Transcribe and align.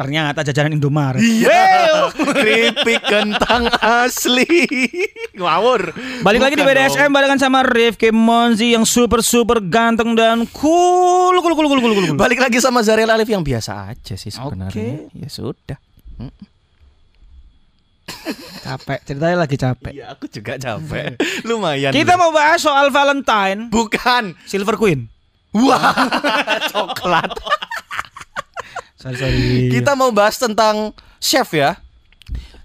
Ternyata 0.00 0.40
jajanan 0.40 0.80
Indomaret. 0.80 1.20
Iya. 1.20 2.08
Keripik 2.16 3.04
kentang 3.04 3.68
asli. 3.84 4.48
Ngawur. 5.36 5.92
Balik 6.24 6.40
lagi 6.40 6.56
di 6.56 6.64
Bukan 6.64 6.72
BDSM 6.72 7.04
dong. 7.04 7.12
barengan 7.20 7.36
sama 7.36 7.60
Rifki 7.60 8.08
Monzi 8.08 8.72
yang 8.72 8.88
super 8.88 9.20
super 9.20 9.60
ganteng 9.60 10.16
dan 10.16 10.48
cool 10.56 11.36
cool 11.44 11.52
cool 11.52 11.68
cool 11.68 11.80
cool 11.84 11.92
cool. 11.92 12.16
Balik 12.16 12.40
lagi 12.40 12.64
sama 12.64 12.80
Zariel 12.80 13.12
Alif 13.12 13.28
yang 13.28 13.44
biasa 13.44 13.92
aja 13.92 14.16
sih 14.16 14.32
sebenarnya. 14.32 15.04
Oke. 15.04 15.12
Ya 15.12 15.28
sudah. 15.28 15.76
Capek, 18.60 18.98
ceritanya 19.04 19.36
lagi 19.44 19.56
capek. 19.56 19.92
Iya, 19.94 20.16
aku 20.16 20.24
juga 20.32 20.56
capek. 20.56 21.16
Lumayan. 21.48 21.92
Kita 21.92 22.16
mau 22.16 22.32
bahas 22.32 22.60
soal 22.60 22.88
Valentine, 22.88 23.68
bukan. 23.68 24.32
Silver 24.44 24.76
Queen. 24.76 25.08
Wah, 25.52 25.94
coklat. 26.72 27.32
Sorry, 29.00 29.16
sorry. 29.16 29.72
Kita 29.72 29.96
mau 29.96 30.12
bahas 30.12 30.36
tentang 30.36 30.92
chef 31.16 31.56
ya. 31.56 31.80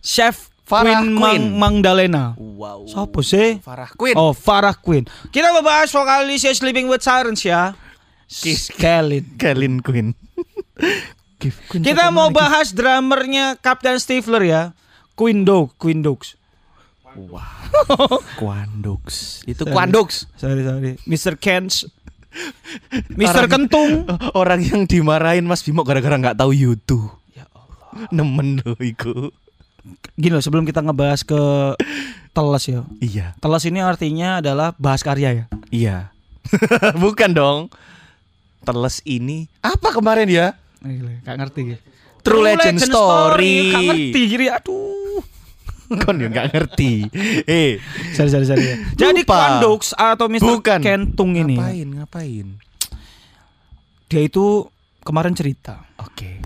Chef 0.04 0.52
Farah 0.68 1.00
Queen, 1.00 1.16
Queen. 1.16 1.44
Mang 1.56 1.80
Magdalena. 1.80 2.36
Wow. 2.36 2.90
Siapa 2.92 3.20
sih? 3.24 3.64
Farah 3.64 3.88
Queen. 3.96 4.20
Oh, 4.20 4.36
Farah 4.36 4.76
Queen. 4.76 5.08
Kita 5.32 5.56
mau 5.56 5.64
bahas 5.64 5.94
vokalis 5.96 6.44
Sleeping 6.44 6.92
with 6.92 7.06
Sirens 7.06 7.46
ya. 7.46 7.72
Kiss. 8.28 8.68
Skelin. 8.74 9.24
Kalin 9.40 9.80
Queen. 9.80 10.12
Give 11.40 11.56
Queen 11.72 11.86
Kita 11.86 12.12
mau 12.12 12.28
lagi? 12.28 12.36
bahas 12.36 12.68
drummernya 12.76 13.56
Captain 13.62 13.96
Stifler 13.96 14.44
ya. 14.44 14.62
Queen 15.16 15.48
Dog, 15.48 15.72
Queen 15.80 16.04
Dogs. 16.04 16.36
Quandux. 18.42 19.40
Itu 19.48 19.64
Sorry. 19.64 19.72
Quandux. 19.72 20.28
Sorry, 20.36 20.62
sorry. 20.68 20.92
Mr. 21.08 21.40
Kens. 21.40 21.88
Orang- 23.26 23.52
Kentung. 23.52 23.92
Orang 24.42 24.60
yang 24.62 24.84
dimarahin 24.84 25.46
Mas 25.46 25.62
Bimo 25.62 25.82
gara-gara 25.82 26.16
nggak 26.16 26.38
tahu 26.38 26.52
YouTube. 26.52 27.08
Ya 27.32 27.48
Allah. 27.52 28.08
Nemen 28.12 28.60
loh 28.62 28.78
iku. 28.78 29.32
Gini 30.16 30.34
loh, 30.34 30.42
sebelum 30.42 30.66
kita 30.66 30.82
ngebahas 30.82 31.22
ke 31.22 31.42
teles 32.32 32.64
ya. 32.66 32.82
Iya. 32.98 33.28
Teles 33.38 33.64
ini 33.64 33.80
artinya 33.80 34.42
adalah 34.42 34.74
bahas 34.76 35.06
karya 35.06 35.30
ya. 35.32 35.46
Iya. 35.70 35.98
Bukan 37.04 37.32
dong. 37.32 37.60
Teles 38.66 39.00
ini 39.06 39.46
apa 39.62 39.94
kemarin 39.94 40.26
ya? 40.26 40.58
Gak 41.22 41.38
ngerti 41.38 41.60
gitu. 41.70 41.82
True 42.26 42.42
Legend 42.42 42.82
Story. 42.82 43.70
Gak 43.70 43.82
ngerti 43.86 44.22
gini. 44.26 44.46
Aduh. 44.50 45.05
Kon 46.04 46.18
nggak 46.18 46.52
ngerti. 46.52 47.08
Eh, 47.44 47.78
Sorry, 48.12 48.30
sorry, 48.30 48.46
sorry. 48.46 48.66
ya. 48.66 48.76
Jadi. 48.96 49.22
Quandux 49.24 49.94
atau 49.94 50.26
Mr. 50.26 50.42
bukan. 50.42 50.80
Kentung 50.80 51.34
ini. 51.34 51.56
Ngapain? 51.56 51.88
Ngapain? 51.94 52.48
Dia 54.06 54.22
itu 54.22 54.70
kemarin 55.02 55.34
cerita 55.34 55.82
Oke. 55.98 56.38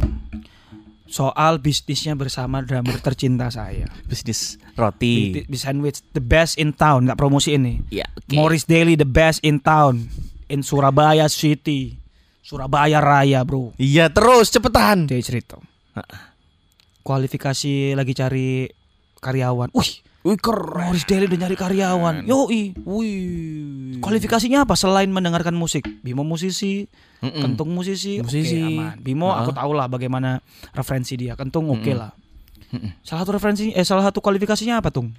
soal 1.05 1.57
bisnisnya 1.57 2.13
bersama 2.13 2.61
drummer 2.61 2.95
tercinta 2.99 3.49
saya. 3.49 3.87
Bisnis 4.05 4.55
roti. 4.73 5.43
di 5.43 5.57
sandwich 5.57 5.99
the 6.11 6.21
best 6.21 6.55
in 6.55 6.71
town, 6.71 7.03
nggak 7.03 7.19
promosi 7.19 7.55
ini. 7.55 7.83
Ya, 7.89 8.07
oke. 8.09 8.31
Morris 8.31 8.63
Daily 8.63 8.95
the 8.95 9.03
best 9.03 9.41
in 9.41 9.59
town 9.59 10.07
in 10.47 10.61
Surabaya 10.61 11.27
City. 11.27 11.99
Surabaya 12.39 12.97
Raya, 12.97 13.43
Bro. 13.43 13.75
Iya, 13.75 14.09
terus 14.09 14.49
cepetan. 14.49 15.05
Dia 15.05 15.19
cerita. 15.19 15.59
Kualifikasi 17.01 17.93
lagi 17.93 18.13
cari 18.13 18.65
karyawan. 19.19 19.69
Wih, 19.71 20.01
Wih, 20.19 20.35
keren. 20.35 20.91
Morris 20.91 21.07
Daily 21.07 21.31
udah 21.31 21.39
nyari 21.47 21.55
karyawan. 21.55 22.15
Yoi. 22.27 22.75
Wih. 22.75 23.99
Kualifikasinya 24.03 24.67
apa 24.67 24.75
selain 24.75 25.07
mendengarkan 25.07 25.55
musik? 25.55 25.87
Bimo 26.03 26.27
musisi, 26.27 26.87
Mm-mm. 27.23 27.39
Kentung 27.39 27.71
musisi, 27.71 28.19
Musisi. 28.19 28.59
oke 28.59 28.79
aman. 28.79 28.95
Bimo 28.99 29.31
Heeh. 29.31 29.39
aku 29.43 29.52
tahu 29.55 29.71
lah 29.75 29.87
bagaimana 29.87 30.43
referensi 30.71 31.15
dia. 31.15 31.39
Kentung 31.39 31.71
oke 31.71 31.83
Mm-mm. 31.83 31.99
lah. 31.99 32.11
Mm-mm. 32.75 32.99
Salah 33.02 33.23
satu 33.23 33.31
referensi 33.35 33.71
eh 33.71 33.83
salah 33.87 34.03
satu 34.03 34.19
kualifikasinya 34.19 34.83
apa, 34.83 34.91
Tung? 34.91 35.15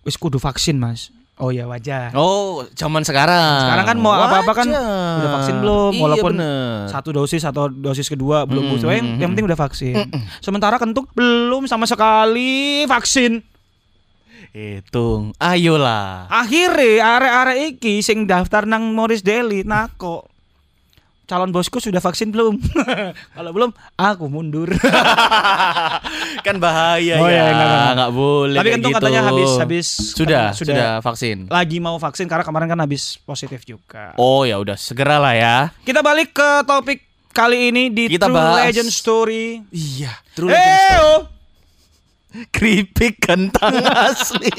Wis 0.00 0.16
kudu 0.16 0.40
vaksin, 0.40 0.80
Mas. 0.80 1.12
Oh 1.40 1.48
ya 1.48 1.64
wajar. 1.64 2.12
Oh, 2.12 2.68
zaman 2.76 3.00
sekarang. 3.00 3.64
Sekarang 3.64 3.86
kan 3.88 3.96
mau 3.96 4.12
apa-apa 4.12 4.52
kan 4.52 4.68
udah 4.70 5.30
vaksin 5.40 5.56
belum? 5.58 5.92
Iya, 5.96 6.02
Walaupun 6.04 6.32
bener. 6.36 6.92
Satu 6.92 7.10
dosis 7.16 7.42
atau 7.42 7.72
dosis 7.72 8.06
kedua 8.12 8.44
belum 8.44 8.70
booster. 8.70 8.92
Yang, 8.92 9.28
penting 9.34 9.46
udah 9.48 9.58
vaksin. 9.58 9.94
Sementara 10.44 10.76
kentung 10.76 11.08
belum 11.16 11.64
sama 11.64 11.88
sekali 11.88 12.84
vaksin. 12.84 13.40
Hitung. 14.50 15.34
Ayolah. 15.40 16.28
Akhirnya 16.28 17.18
arek-arek 17.18 17.58
iki 17.76 18.02
sing 18.02 18.28
daftar 18.28 18.68
nang 18.68 18.94
Morris 18.94 19.24
Daily 19.26 19.66
nako. 19.66 20.29
Calon 21.30 21.48
bosku 21.48 21.78
sudah 21.78 22.02
vaksin 22.02 22.28
belum? 22.28 22.58
Kalau 23.38 23.50
belum, 23.50 23.70
aku 23.94 24.26
mundur. 24.26 24.66
kan 26.46 26.56
bahaya 26.56 27.16
Oh, 27.16 27.24
ya. 27.24 27.32
iya, 27.32 27.44
enggak, 27.48 27.66
enggak. 27.68 27.90
Enggak 27.92 28.10
boleh 28.12 28.56
Tapi 28.56 28.68
kentung 28.68 28.90
gitu. 28.90 28.98
katanya 28.98 29.20
habis 29.24 29.50
habis 29.54 29.86
sudah, 30.10 30.44
sudah, 30.50 30.74
sudah 30.74 30.90
vaksin. 30.98 31.46
lagi 31.46 31.78
mau 31.78 31.94
vaksin 31.96 32.26
karena 32.26 32.42
kemarin 32.42 32.66
kan 32.66 32.80
habis 32.80 33.14
positif 33.20 33.62
juga. 33.62 34.10
Oh 34.16 34.42
ya 34.42 34.58
udah 34.58 34.74
segera 34.74 35.16
lah 35.16 35.30
ya. 35.32 35.56
Kita 35.80 36.02
balik 36.02 36.34
ke 36.34 36.66
topik 36.66 36.98
kali 37.30 37.70
ini 37.70 37.88
di 37.88 38.10
Kita 38.10 38.26
True 38.26 38.34
bahas- 38.34 38.66
Legend 38.66 38.90
Story. 38.90 39.62
Iya. 39.70 40.10
True 40.32 40.50
Legend 40.50 40.82
Story. 40.82 41.38
Keripik 42.54 43.18
kentang 43.20 43.74
asli. 43.82 44.50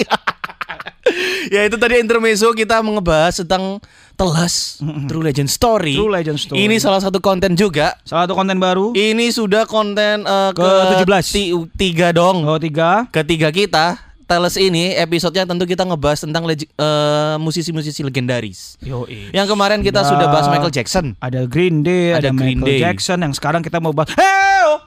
ya 1.55 1.65
itu 1.65 1.75
tadi 1.75 1.97
intermezzo 1.97 2.53
kita 2.53 2.77
ngebahas 2.79 3.41
tentang 3.41 3.81
telas 4.13 4.77
True 5.09 5.23
Legend 5.23 5.49
Story. 5.49 5.97
True 5.97 6.13
Legend 6.13 6.37
Story. 6.37 6.61
Ini 6.61 6.77
salah 6.77 7.01
satu 7.01 7.17
konten 7.17 7.57
juga. 7.57 7.97
Salah 8.05 8.29
satu 8.29 8.37
konten 8.37 8.61
baru. 8.61 8.93
Ini 8.93 9.33
sudah 9.33 9.65
konten 9.65 10.21
eh, 10.21 10.51
ke, 10.53 10.61
Ke-17. 10.61 11.25
ti- 11.27 11.53
tiga 11.75 12.13
dong. 12.13 12.45
Oh 12.45 12.57
tiga. 12.57 13.09
Ketiga 13.09 13.49
kita. 13.49 13.97
Teles 14.23 14.55
ini 14.55 14.95
episodenya 14.95 15.43
tentu 15.43 15.67
kita 15.67 15.83
ngebahas 15.83 16.23
tentang 16.23 16.47
legi- 16.47 16.69
eh, 16.71 17.35
musisi-musisi 17.35 17.99
legendaris. 17.99 18.79
Yo, 18.79 19.03
Yang 19.33 19.47
kemarin 19.51 19.83
kita 19.83 20.07
sudah 20.07 20.31
bahas 20.31 20.47
Michael 20.47 20.71
Jackson. 20.71 21.19
Ada 21.19 21.43
Green 21.43 21.83
Day, 21.83 22.15
Ada 22.15 22.29
ada, 22.29 22.39
Green 22.39 22.61
Michael 22.61 22.69
Day. 22.69 22.79
Jackson 22.79 23.19
yang 23.19 23.33
sekarang 23.35 23.59
kita 23.59 23.83
mau 23.83 23.91
bahas. 23.91 24.13
Oh. 24.15 24.79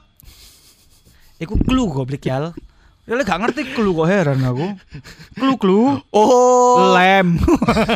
Iku 1.37 1.59
clue 1.61 1.91
goblok 1.91 2.23
yal. 2.23 2.55
Ya 3.05 3.21
gak 3.21 3.37
ngerti 3.37 3.61
clue 3.77 3.93
kok 3.93 4.09
heran 4.09 4.41
aku. 4.41 4.65
Clue 5.37 5.57
clue. 5.61 5.85
Oh, 6.09 6.97
Lem. 6.97 7.37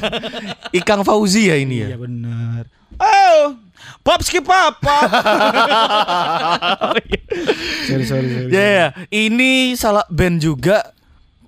Ikang 0.77 1.01
Fauzi 1.01 1.49
ya 1.49 1.57
ini 1.57 1.81
ya. 1.81 1.87
Iya 1.93 1.97
benar. 1.97 2.69
Oh, 3.01 3.57
pop 4.05 4.21
skip 4.21 4.45
pop. 4.45 4.77
pop. 4.77 5.09
sorry 7.89 8.05
sorry 8.05 8.27
sorry. 8.29 8.53
Ya, 8.53 8.65
ya. 8.69 8.87
ini 9.09 9.73
salah 9.73 10.05
band 10.13 10.45
juga. 10.45 10.93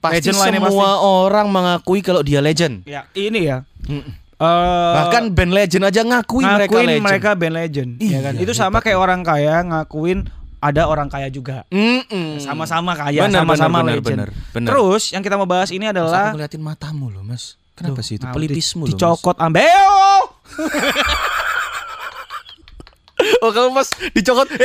Pasti 0.02 0.34
Legend 0.34 0.58
semua 0.58 0.98
orang 0.98 1.46
mengakui 1.54 2.02
kalau 2.02 2.26
dia 2.26 2.42
legend. 2.42 2.82
Ya 2.90 3.06
ini 3.14 3.46
ya. 3.46 3.62
Mm. 3.86 4.22
Eh, 4.42 4.94
Bahkan 4.98 5.38
band 5.38 5.54
legend 5.54 5.86
aja 5.86 6.02
ngakui 6.02 6.42
mereka 6.42 6.66
ngakuin 6.74 6.88
legend. 6.90 7.06
mereka 7.06 7.30
band 7.38 7.56
legend, 7.62 7.90
ya 8.02 8.20
kan? 8.26 8.34
Iya, 8.34 8.42
Itu 8.42 8.58
sama 8.58 8.82
kayak 8.82 8.98
orang 8.98 9.22
kaya 9.22 9.62
ngakuin 9.62 10.26
ada 10.62 10.86
orang 10.86 11.10
kaya 11.10 11.28
juga. 11.28 11.66
Mm-mm. 11.68 12.38
Sama-sama 12.38 12.94
kaya, 12.94 13.26
Benar, 13.26 13.42
sama-sama 13.44 13.82
benar, 13.82 13.92
legend. 13.92 14.06
benar, 14.08 14.30
benar. 14.54 14.70
Terus 14.70 15.04
yang 15.10 15.20
kita 15.20 15.36
mau 15.36 15.46
bahas 15.46 15.70
ini 15.70 15.84
Mas, 15.84 15.92
adalah 15.92 16.24
aku 16.30 16.38
ngeliatin 16.38 16.62
matamu 16.62 17.10
loh, 17.10 17.26
Mas. 17.26 17.58
Kenapa 17.74 17.98
Tuh, 17.98 18.06
sih 18.06 18.16
itu 18.16 18.26
pelipismu 18.30 18.86
di- 18.86 18.94
loh, 18.94 18.94
Mas? 18.94 19.02
Dicokot 19.02 19.38
ambeo. 19.38 19.98
Oh, 23.42 23.50
kamu 23.50 23.74
pas 23.74 23.88
dicokot. 24.12 24.48
Eh, 24.52 24.62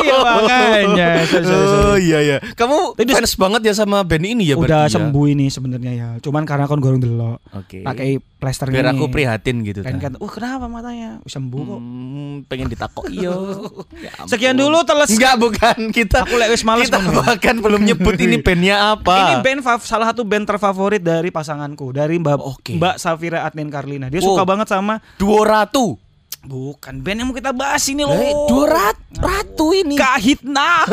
Iya, 0.00 0.16
makanya. 0.16 1.08
Sorry, 1.26 1.42
sorry, 1.42 1.66
sorry. 1.66 1.82
Oh, 1.84 1.96
iya 1.98 2.18
iya. 2.20 2.36
Kamu 2.54 2.94
Itu- 2.94 3.10
fans 3.12 3.34
banget 3.34 3.60
ya 3.64 3.74
sama 3.74 4.00
band 4.00 4.22
ini 4.24 4.44
ya 4.44 4.54
Udah 4.54 4.86
berarti 4.86 4.86
ya? 4.86 4.94
sembuh 4.96 5.24
ini 5.26 5.46
sebenarnya 5.46 5.92
ya. 5.92 6.08
Cuman 6.18 6.42
karena 6.44 6.64
kon 6.64 6.78
gorong 6.78 6.98
delok. 6.98 7.42
Oke. 7.52 7.82
Pakai 7.82 8.08
plester 8.32 8.70
Biar 8.70 8.86
ini. 8.86 8.94
aku 8.94 9.04
prihatin 9.08 9.60
gitu 9.62 9.82
Kan 9.82 9.98
kan. 9.98 10.14
kan, 10.14 10.22
uh 10.22 10.30
kenapa 10.30 10.64
matanya? 10.64 11.18
Uh, 11.18 11.28
Sembuh 11.28 11.60
kok. 11.60 11.78
Hmm, 11.78 12.34
pengen 12.46 12.66
ditakok 12.68 13.06
iyo. 13.08 13.34
Ya 13.98 14.14
ampun. 14.14 14.30
Sekian 14.30 14.54
dulu 14.54 14.78
teles. 14.80 15.10
Enggak 15.10 15.34
bukan 15.36 15.78
kita. 15.90 16.22
Aku 16.22 16.34
lek 16.34 16.48
wis 16.48 16.62
males 16.62 16.86
Kita 16.86 16.96
ngomong. 16.98 17.26
bahkan 17.26 17.58
belum 17.58 17.82
nyebut 17.82 18.14
ini 18.16 18.38
bandnya 18.46 18.94
apa. 18.94 19.16
Ini 19.28 19.34
band 19.42 19.60
fav- 19.60 19.82
salah 19.82 20.06
satu 20.06 20.22
band 20.22 20.46
terfavorit 20.46 21.00
dari 21.00 21.28
pasanganku 21.28 21.90
dari 21.90 22.16
Mbak 22.16 22.38
Oke. 22.38 22.72
Mbak 22.74 22.94
Safira 22.96 23.42
Adnin 23.42 23.68
Karlina. 23.68 24.06
Dia 24.06 24.22
Wow. 24.22 24.32
suka 24.32 24.42
banget 24.46 24.68
sama 24.68 25.02
Duo 25.16 25.42
Ratu. 25.42 25.98
Bukan 26.40 27.04
band 27.04 27.18
yang 27.20 27.28
mau 27.28 27.36
kita 27.36 27.52
bahas 27.52 27.84
ini 27.88 28.04
loh. 28.04 28.16
Eh, 28.16 28.32
Duo 28.48 28.64
rat, 28.64 28.96
Ratu 29.20 29.76
ini. 29.76 29.96
Kahitna. 29.96 30.88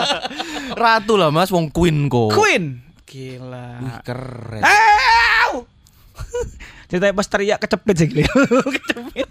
Ratu 0.82 1.18
lah 1.18 1.34
Mas, 1.34 1.50
wong 1.50 1.70
Queen 1.74 2.06
kok. 2.06 2.30
Queen. 2.30 2.82
Gila. 3.06 3.82
Wih, 3.82 3.96
keren. 4.02 4.62
Ceritanya 6.90 7.14
pas 7.18 7.26
teriak 7.26 7.58
kecepit 7.58 7.94
sih 7.98 8.06
gitu. 8.10 8.26
Kecepit. 8.76 9.26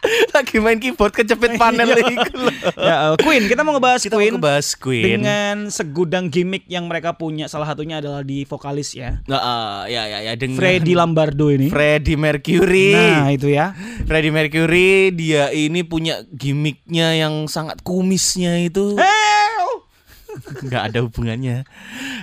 Lagi 0.34 0.56
main 0.58 0.80
keyboard 0.80 1.12
kecepit 1.12 1.60
panel 1.60 1.92
Iya. 1.92 1.96
lho. 2.00 2.50
ya, 2.76 2.94
eh, 3.12 3.16
Queen, 3.20 3.44
kita 3.46 3.60
mau 3.60 3.76
ngebahas 3.76 4.00
Kita 4.00 4.16
Queen 4.16 4.32
mau 4.32 4.40
ngebahas 4.40 4.66
Queen. 4.74 5.04
dengan 5.04 5.56
segudang 5.68 6.32
gimmick 6.32 6.64
yang 6.66 6.88
mereka 6.88 7.14
punya. 7.14 7.46
Salah 7.46 7.68
satunya 7.68 8.00
adalah 8.00 8.24
di 8.24 8.42
vokalis 8.44 8.96
ya. 8.96 9.20
Nah, 9.28 9.40
eh, 9.86 9.92
ya 9.92 10.02
ya 10.08 10.18
ya 10.24 10.32
dengan 10.34 10.56
Freddie 10.56 10.96
Lombardo 10.96 11.52
ini. 11.52 11.68
Freddie 11.68 12.16
Mercury. 12.16 12.96
Nah, 12.96 13.28
itu 13.28 13.52
ya. 13.52 13.76
Freddie 14.08 14.32
Mercury 14.32 15.12
dia 15.12 15.52
ini 15.52 15.84
punya 15.84 16.24
gimmicknya 16.26 17.12
yang 17.14 17.44
sangat 17.44 17.84
kumisnya 17.84 18.56
itu 18.56 18.96
nggak 20.66 20.82
ada 20.92 20.98
hubungannya. 21.04 21.68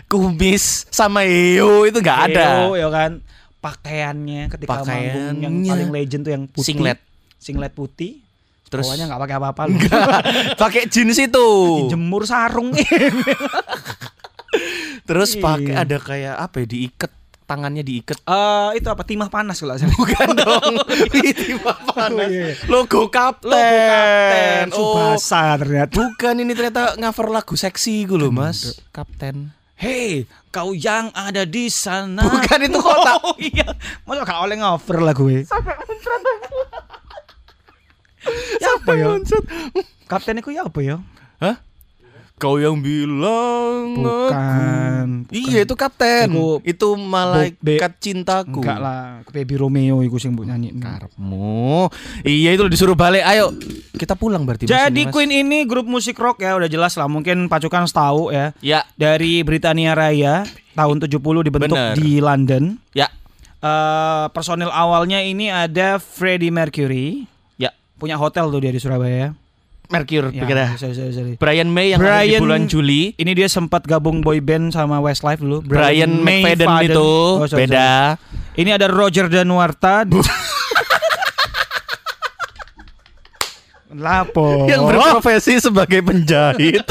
Kumis 0.07 0.87
sama 0.89 1.27
Heo 1.27 1.85
itu 1.85 1.99
nggak 1.99 2.19
ada. 2.31 2.45
Heo, 2.65 2.73
ya 2.73 2.89
kan. 2.89 3.21
Pakaiannya 3.57 4.47
ketika 4.47 4.85
manggung 4.85 5.41
yang 5.41 5.53
paling 5.65 5.89
legend 5.91 6.21
tuh 6.23 6.33
yang 6.33 6.45
putih. 6.47 6.73
Singlet. 6.73 6.99
Singlet 7.37 7.71
putih. 7.71 8.19
Terus- 8.67 8.83
Bawahnya 8.83 9.07
nggak 9.07 9.21
pakai 9.21 9.35
apa-apa. 9.37 9.61
lu. 9.65 9.77
Pakai 10.61 10.83
jeans 10.85 11.15
itu. 11.17 11.47
Jemur 11.87 12.23
sarung. 12.23 12.75
Terus 15.07 15.29
Iya. 15.33 15.41
pakai 15.41 15.73
ada 15.73 15.97
kayak 15.97 16.35
apa 16.35 16.55
ya 16.59 16.67
diikat 16.67 17.11
tangannya 17.47 17.79
diikat. 17.79 18.19
Eh 18.21 18.69
itu 18.75 18.87
apa 18.87 19.07
timah 19.07 19.31
panas 19.31 19.55
kalau 19.55 19.71
salah. 19.73 19.87
Bukan 19.89 20.27
dong. 20.41 20.73
Itu 21.15 21.55
panas. 21.63 22.11
Oh, 22.11 22.27
iya. 22.27 22.51
Logo 22.67 23.07
kapten. 23.07 23.47
Logo 23.49 23.63
kapten 23.87 24.65
Oh, 24.69 25.15
Subasa 25.15 25.55
ternyata. 25.55 25.93
bukan 25.93 26.35
ini 26.37 26.51
ternyata 26.51 26.99
cover 26.99 27.27
lagu 27.31 27.55
seksi 27.55 28.03
gue 28.03 28.19
loh, 28.19 28.35
Mas. 28.35 28.83
Kapten. 28.91 29.55
Hei, 29.77 30.25
kau 30.49 30.73
yang 30.73 31.07
ada 31.13 31.45
di 31.45 31.69
sana. 31.69 32.25
Bukan, 32.25 32.59
itu 32.65 32.79
kotak. 32.81 33.21
Oh 33.21 33.37
iya. 33.37 33.69
Masa 34.03 34.25
gak 34.25 34.41
oleh 34.41 34.57
ngover 34.57 34.97
lah 34.99 35.13
gue. 35.13 35.45
ya 38.63 38.69
apa 38.75 38.91
ya? 38.93 39.07
Kapten 40.07 40.39
itu 40.39 40.51
ya 40.51 40.67
apa 40.67 40.79
ya? 40.79 40.97
Hah? 41.37 41.57
Kau 42.37 42.61
yang 42.61 42.77
bilang 42.85 43.97
Bukan, 43.97 45.25
aku. 45.25 45.33
Iya 45.33 45.65
itu 45.65 45.73
kapten. 45.73 46.29
Iku- 46.29 46.61
itu 46.61 46.87
malaikat 46.93 47.97
cintaku. 47.97 48.61
Enggak 48.61 48.77
lah, 48.77 49.25
Baby 49.33 49.57
Romeo 49.57 50.05
iku 50.05 50.21
sing 50.21 50.37
mbok 50.37 50.45
nyanyi. 50.45 50.77
Karepmu. 50.77 51.89
Iya 52.21 52.53
itu 52.53 52.69
disuruh 52.69 52.93
balik. 52.93 53.25
Ayo 53.25 53.57
kita 53.97 54.13
pulang 54.13 54.45
berarti. 54.45 54.69
Jadi 54.69 55.09
Mas. 55.09 55.13
Queen 55.17 55.33
ini 55.33 55.65
grup 55.65 55.89
musik 55.89 56.13
rock 56.21 56.45
ya 56.45 56.53
udah 56.53 56.69
jelas 56.69 56.93
lah 56.93 57.09
mungkin 57.09 57.49
pacukan 57.49 57.89
tahu 57.89 58.29
ya. 58.29 58.53
Ya, 58.61 58.85
Dari 58.93 59.41
Britania 59.41 59.97
Raya 59.97 60.45
tahun 60.77 61.01
70 61.01 61.17
dibentuk 61.41 61.73
Bener. 61.73 61.97
di 61.97 62.21
London. 62.21 62.77
ya, 62.93 63.09
Eh 63.57 64.25
personil 64.37 64.69
awalnya 64.69 65.25
ini 65.25 65.49
ada 65.49 65.97
Freddie 65.97 66.53
Mercury. 66.53 67.25
Punya 67.97 68.15
hotel 68.15 68.47
tuh 68.47 68.59
dia 68.59 68.69
di 68.69 68.77
Surabaya. 68.77 69.33
Mercure 69.87 70.29
Ya, 70.29 70.43
pikirnya. 70.43 70.75
sorry, 70.75 70.91
sorry, 70.93 71.11
sorry. 71.11 71.33
Brian 71.35 71.71
May 71.71 71.95
yang 71.95 71.99
ada 71.99 72.19
di 72.19 72.27
Brian- 72.27 72.43
bulan 72.43 72.61
Juli. 72.67 73.15
Ini 73.15 73.31
dia 73.33 73.47
sempat 73.47 73.83
gabung 73.83 74.19
boy 74.19 74.37
band 74.37 74.69
sama 74.69 74.99
Westlife 74.99 75.39
dulu. 75.39 75.63
Brian 75.63 76.11
May 76.19 76.43
McFadden 76.43 76.67
Faden. 76.67 76.91
itu 76.91 77.07
Oh, 77.39 77.47
sorry, 77.47 77.59
beda. 77.63 78.19
sorry. 78.19 78.59
Ini 78.59 78.69
ada 78.73 78.87
Roger 78.87 79.25
Danuarta. 79.25 80.03
Lapo. 83.89 84.67
Yang 84.67 84.81
berprofesi 84.85 85.53
sebagai 85.57 86.03
penjahit. 86.03 86.83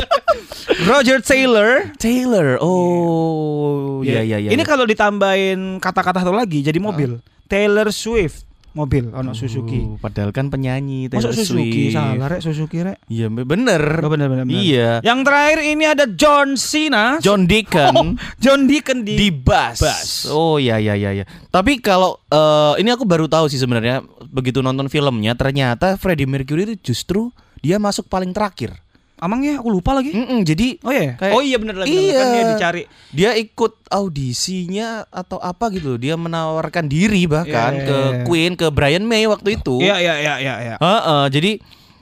Roger 0.89 1.21
Taylor. 1.21 1.93
Taylor. 1.97 2.57
Oh, 2.59 4.01
iya 4.01 4.25
iya 4.25 4.41
iya. 4.41 4.51
Ini 4.51 4.63
kalau 4.65 4.83
ditambahin 4.83 5.77
kata-kata 5.79 6.25
satu 6.25 6.33
lagi 6.33 6.65
jadi 6.65 6.81
mobil. 6.81 7.21
Taylor 7.47 7.93
Swift. 7.93 8.43
Mobil 8.77 9.09
ono 9.09 9.33
Suzuki. 9.33 9.81
Oh, 9.81 9.97
padahal 9.97 10.37
kan 10.37 10.53
penyanyi 10.53 11.09
Taylor 11.09 11.33
Masuk 11.33 11.49
Suzuki 11.49 11.89
Swift. 11.89 11.97
salah 11.97 12.29
rek 12.29 12.41
Suzuki 12.45 12.79
rek. 12.85 12.97
Iya 13.09 13.33
bener. 13.33 13.81
Oh, 14.05 14.13
bener, 14.13 14.29
bener, 14.29 14.45
bener. 14.45 14.53
Iya. 14.53 15.01
Yang 15.01 15.19
terakhir 15.25 15.59
ini 15.65 15.85
ada 15.89 16.05
John 16.05 16.61
Cena. 16.61 17.17
John 17.25 17.49
Deacon 17.49 17.95
Oh, 17.97 18.13
John 18.37 18.69
Deacon 18.69 19.01
di, 19.01 19.17
di 19.17 19.29
bass. 19.33 19.81
bass. 19.81 20.29
Oh 20.29 20.61
iya 20.61 20.77
iya 20.77 20.93
iya. 20.93 21.17
iya. 21.17 21.25
Tapi 21.49 21.81
kalau 21.81 22.21
eh, 22.29 22.77
ini 22.79 22.93
aku 22.93 23.09
baru 23.09 23.25
tahu 23.25 23.49
sih 23.49 23.57
sebenarnya 23.57 24.05
begitu 24.29 24.61
nonton 24.61 24.93
filmnya 24.93 25.33
ternyata 25.33 25.97
Freddie 25.97 26.29
Mercury 26.29 26.69
itu 26.69 26.93
justru 26.93 27.33
dia 27.65 27.81
masuk 27.81 28.07
paling 28.07 28.37
terakhir. 28.37 28.77
Amangnya 29.17 29.57
aku 29.57 29.73
lupa 29.73 29.97
lagi. 29.97 30.13
Mm-mm, 30.13 30.45
jadi 30.45 30.77
Oh 30.81 30.93
iya. 30.93 31.17
Kayak- 31.17 31.33
oh 31.33 31.41
iya 31.41 31.57
bener 31.57 31.77
lagi. 31.77 31.89
Iya. 31.89 32.15
Kan 32.15 32.27
dia 32.29 32.45
dicari. 32.47 32.83
dia 33.11 33.31
ikut 33.33 33.73
audisinya 33.89 34.89
atau 35.09 35.39
apa 35.39 35.73
gitu. 35.73 35.97
Dia 35.97 36.15
menawarkan 36.15 36.85
diri 36.85 37.25
bahkan 37.25 37.73
Iya, 37.73 37.81
iya, 37.81 37.89
ke 37.89 37.97
iya. 37.97 38.25
Queen 38.25 38.53
ke 38.55 38.67
Brian 38.69 39.03
May 39.03 39.25
waktu 39.25 39.57
itu. 39.57 39.81
Iya 39.81 39.97
iya 39.97 40.15
iya 40.17 40.35
iya 40.37 40.55
iya. 40.63 40.75
Heeh, 40.77 41.25
jadi 41.31 41.53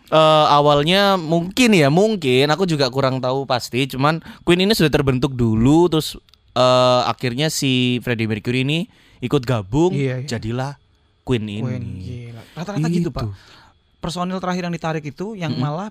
eh, 0.07 0.47
awalnya 0.49 1.15
mungkin 1.15 1.71
ya 1.73 1.87
mungkin 1.87 2.47
aku 2.47 2.67
juga 2.67 2.87
kurang 2.89 3.19
tahu 3.19 3.47
pasti 3.47 3.87
cuman 3.87 4.19
Queen 4.43 4.61
ini 4.61 4.73
sudah 4.73 4.91
terbentuk 4.91 5.33
dulu 5.33 5.87
terus 5.87 6.19
eh, 6.53 7.01
akhirnya 7.05 7.47
si 7.47 7.99
Freddie 8.01 8.27
Mercury 8.27 8.63
ini 8.63 8.91
ikut 9.21 9.43
gabung 9.43 9.95
Iya, 9.95 10.19
iya. 10.19 10.29
jadilah 10.29 10.75
Queen 11.23 11.47
ini. 11.47 11.63
Queen. 11.63 11.85
Rata-rata 12.53 12.89
gitu, 12.89 13.09
Itu. 13.09 13.15
Pak. 13.15 13.31
Personil 13.99 14.37
terakhir 14.37 14.67
yang 14.67 14.75
ditarik 14.75 15.01
itu 15.03 15.33
yang 15.33 15.55
malah 15.55 15.89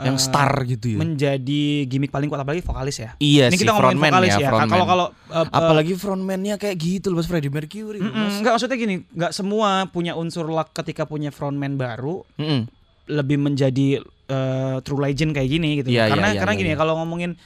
Yang 0.00 0.18
eh, 0.18 0.24
star 0.24 0.52
gitu 0.64 0.86
ya. 0.92 0.98
menjadi 0.98 1.64
gimmick 1.84 2.08
paling 2.08 2.26
kuat 2.26 2.40
apalagi 2.40 2.60
vokalis 2.60 2.96
ya. 2.96 3.10
Iya 3.16 3.48
Ini 3.48 3.54
sih, 3.54 3.60
kita 3.60 3.72
ngomongin 3.72 4.00
vokalis 4.00 4.32
ya, 4.32 4.40
ya. 4.40 4.50
Kalau 4.64 4.86
kalau 4.88 5.06
eh, 5.28 5.36
eh, 5.36 5.46
Apalagi 5.52 5.92
frontman-nya 5.94 6.54
kayak 6.56 6.76
gitu 6.76 7.06
loh 7.08 7.18
Mas 7.18 7.26
Freddie 7.26 7.48
Mercury. 7.48 8.00
mm-mm, 8.00 8.10
Mas. 8.10 8.40
enggak 8.40 8.52
maksudnya 8.56 8.76
gini, 8.76 8.94
enggak 9.08 9.32
semua 9.32 9.84
punya 9.86 10.12
unsur 10.12 10.46
luck 10.46 10.72
ketika 10.72 11.04
punya 11.04 11.28
frontman 11.28 11.76
baru 11.76 12.24
Mm-mm. 12.34 12.66
lebih 13.08 13.36
menjadi 13.36 14.00
eh, 14.26 14.76
true 14.80 14.98
legend 14.98 15.32
kayak 15.32 15.50
gini 15.50 15.80
gitu. 15.80 15.88
Iya, 15.90 16.08
karena 16.08 16.28
iya, 16.30 16.40
karena 16.40 16.54
iya, 16.54 16.60
gini 16.60 16.70
iya. 16.72 16.78
kalau 16.78 16.94
ngomongin 16.96 17.36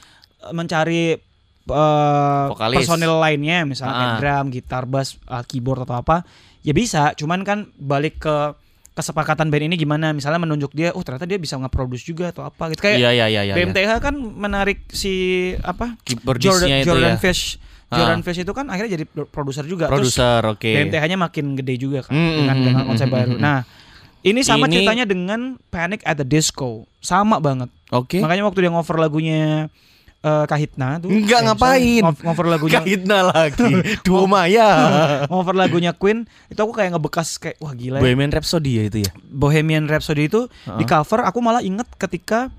mencari 0.49 1.19
Vokalis. 1.67 2.77
personil 2.79 3.19
lainnya 3.19 3.67
misalnya 3.67 3.93
kayak 3.93 4.07
Ah. 4.09 4.19
drum, 4.19 4.45
gitar, 4.49 4.83
bass, 4.85 5.19
eh, 5.19 5.43
keyboard 5.43 5.83
atau 5.83 5.99
apa, 5.99 6.23
ya 6.63 6.71
bisa. 6.71 7.11
Cuman 7.13 7.43
kan 7.43 7.67
balik 7.75 8.23
ke 8.23 8.55
kesepakatan 8.97 9.47
band 9.47 9.63
ini 9.63 9.77
gimana? 9.77 10.09
Misalnya 10.09 10.41
menunjuk 10.41 10.73
dia, 10.73 10.89
oh 10.91 11.05
ternyata 11.05 11.23
dia 11.23 11.37
bisa 11.37 11.53
nge-produce 11.55 12.01
juga 12.01 12.33
atau 12.33 12.41
apa 12.41 12.73
gitu. 12.73 12.81
Kayak 12.81 12.97
Iya 12.97 13.09
iya 13.13 13.25
iya 13.29 13.41
iya. 13.43 13.53
BMTH 13.53 13.91
kan 14.01 14.15
menarik 14.17 14.89
si 14.89 15.13
apa? 15.61 15.93
Jordan, 16.03 16.81
itu 16.81 16.89
Jordan 16.89 17.13
ya. 17.13 17.21
Fish. 17.21 17.61
Ah. 17.87 18.01
Jordan 18.01 18.19
Fish 18.19 18.41
itu 18.41 18.51
kan 18.51 18.65
akhirnya 18.67 18.97
jadi 18.97 19.05
pro- 19.05 19.29
produser 19.29 19.63
juga. 19.63 19.85
Terus 19.87 20.11
Produser, 20.11 20.41
oke. 20.43 20.65
BMTH-nya 20.67 21.15
makin 21.15 21.55
gede 21.55 21.75
juga 21.77 22.03
kan 22.03 22.11
Mm, 22.11 22.33
dengan 22.35 22.55
mm, 22.57 22.65
dengan 22.65 22.83
mm, 22.83 22.89
konsep 22.89 23.07
mm, 23.07 23.15
baru. 23.15 23.29
mm, 23.29 23.37
mm. 23.37 23.45
Nah, 23.45 23.59
ini 24.19 24.39
sama 24.41 24.65
Ini- 24.65 24.73
ceritanya 24.73 25.05
dengan 25.05 25.39
Panic 25.69 26.01
at 26.03 26.17
the 26.17 26.27
Disco. 26.27 26.83
Sama 26.99 27.37
banget. 27.37 27.69
Oke. 27.87 28.19
Makanya 28.19 28.43
waktu 28.43 28.59
dia 28.59 28.71
ngover 28.73 28.97
lagunya 28.97 29.71
eh, 30.27 30.43
Kahitna 30.45 30.99
tuh. 30.99 31.07
Enggak, 31.07 31.39
eh, 31.39 31.45
ngapain? 31.47 32.03
Ngover 32.03 32.45
lagunya 32.45 32.79
Kahitna 32.79 33.17
lagi. 33.31 33.71
Duo 34.05 34.27
Maya. 34.27 34.69
ngover 35.31 35.55
lagunya 35.55 35.95
Queen 35.95 36.27
itu 36.47 36.59
aku 36.59 36.75
kayak 36.75 36.91
ngebekas 36.93 37.39
kayak 37.39 37.55
wah 37.57 37.71
gila 37.71 37.97
ya. 37.97 38.03
Bohemian 38.03 38.29
Rhapsody 38.29 38.71
ya 38.75 38.83
itu 38.85 38.97
ya. 39.07 39.11
Bohemian 39.23 39.87
Rhapsody 39.87 40.27
itu 40.27 40.51
di 40.75 40.83
cover 40.83 41.23
aku 41.23 41.39
malah 41.39 41.63
inget 41.63 41.87
ketika 41.95 42.51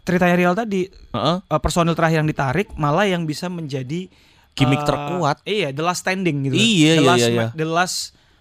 ceritanya 0.00 0.34
real 0.34 0.54
tadi 0.56 0.88
Heeh. 0.88 1.36
eh, 1.44 1.60
personil 1.60 1.92
terakhir 1.92 2.24
yang 2.24 2.30
ditarik 2.30 2.72
malah 2.74 3.04
yang 3.04 3.28
bisa 3.28 3.46
menjadi 3.46 4.08
Gimmick 4.50 4.82
eh, 4.82 4.88
terkuat. 4.88 5.36
Iya, 5.46 5.68
the 5.70 5.84
last 5.84 6.02
standing 6.02 6.48
gitu. 6.48 6.54
Iya, 6.58 6.92
the 6.92 6.98
iya, 6.98 7.06
last 7.06 7.20
iya, 7.20 7.28
iya. 7.30 7.46
The 7.54 7.68
last 7.68 7.98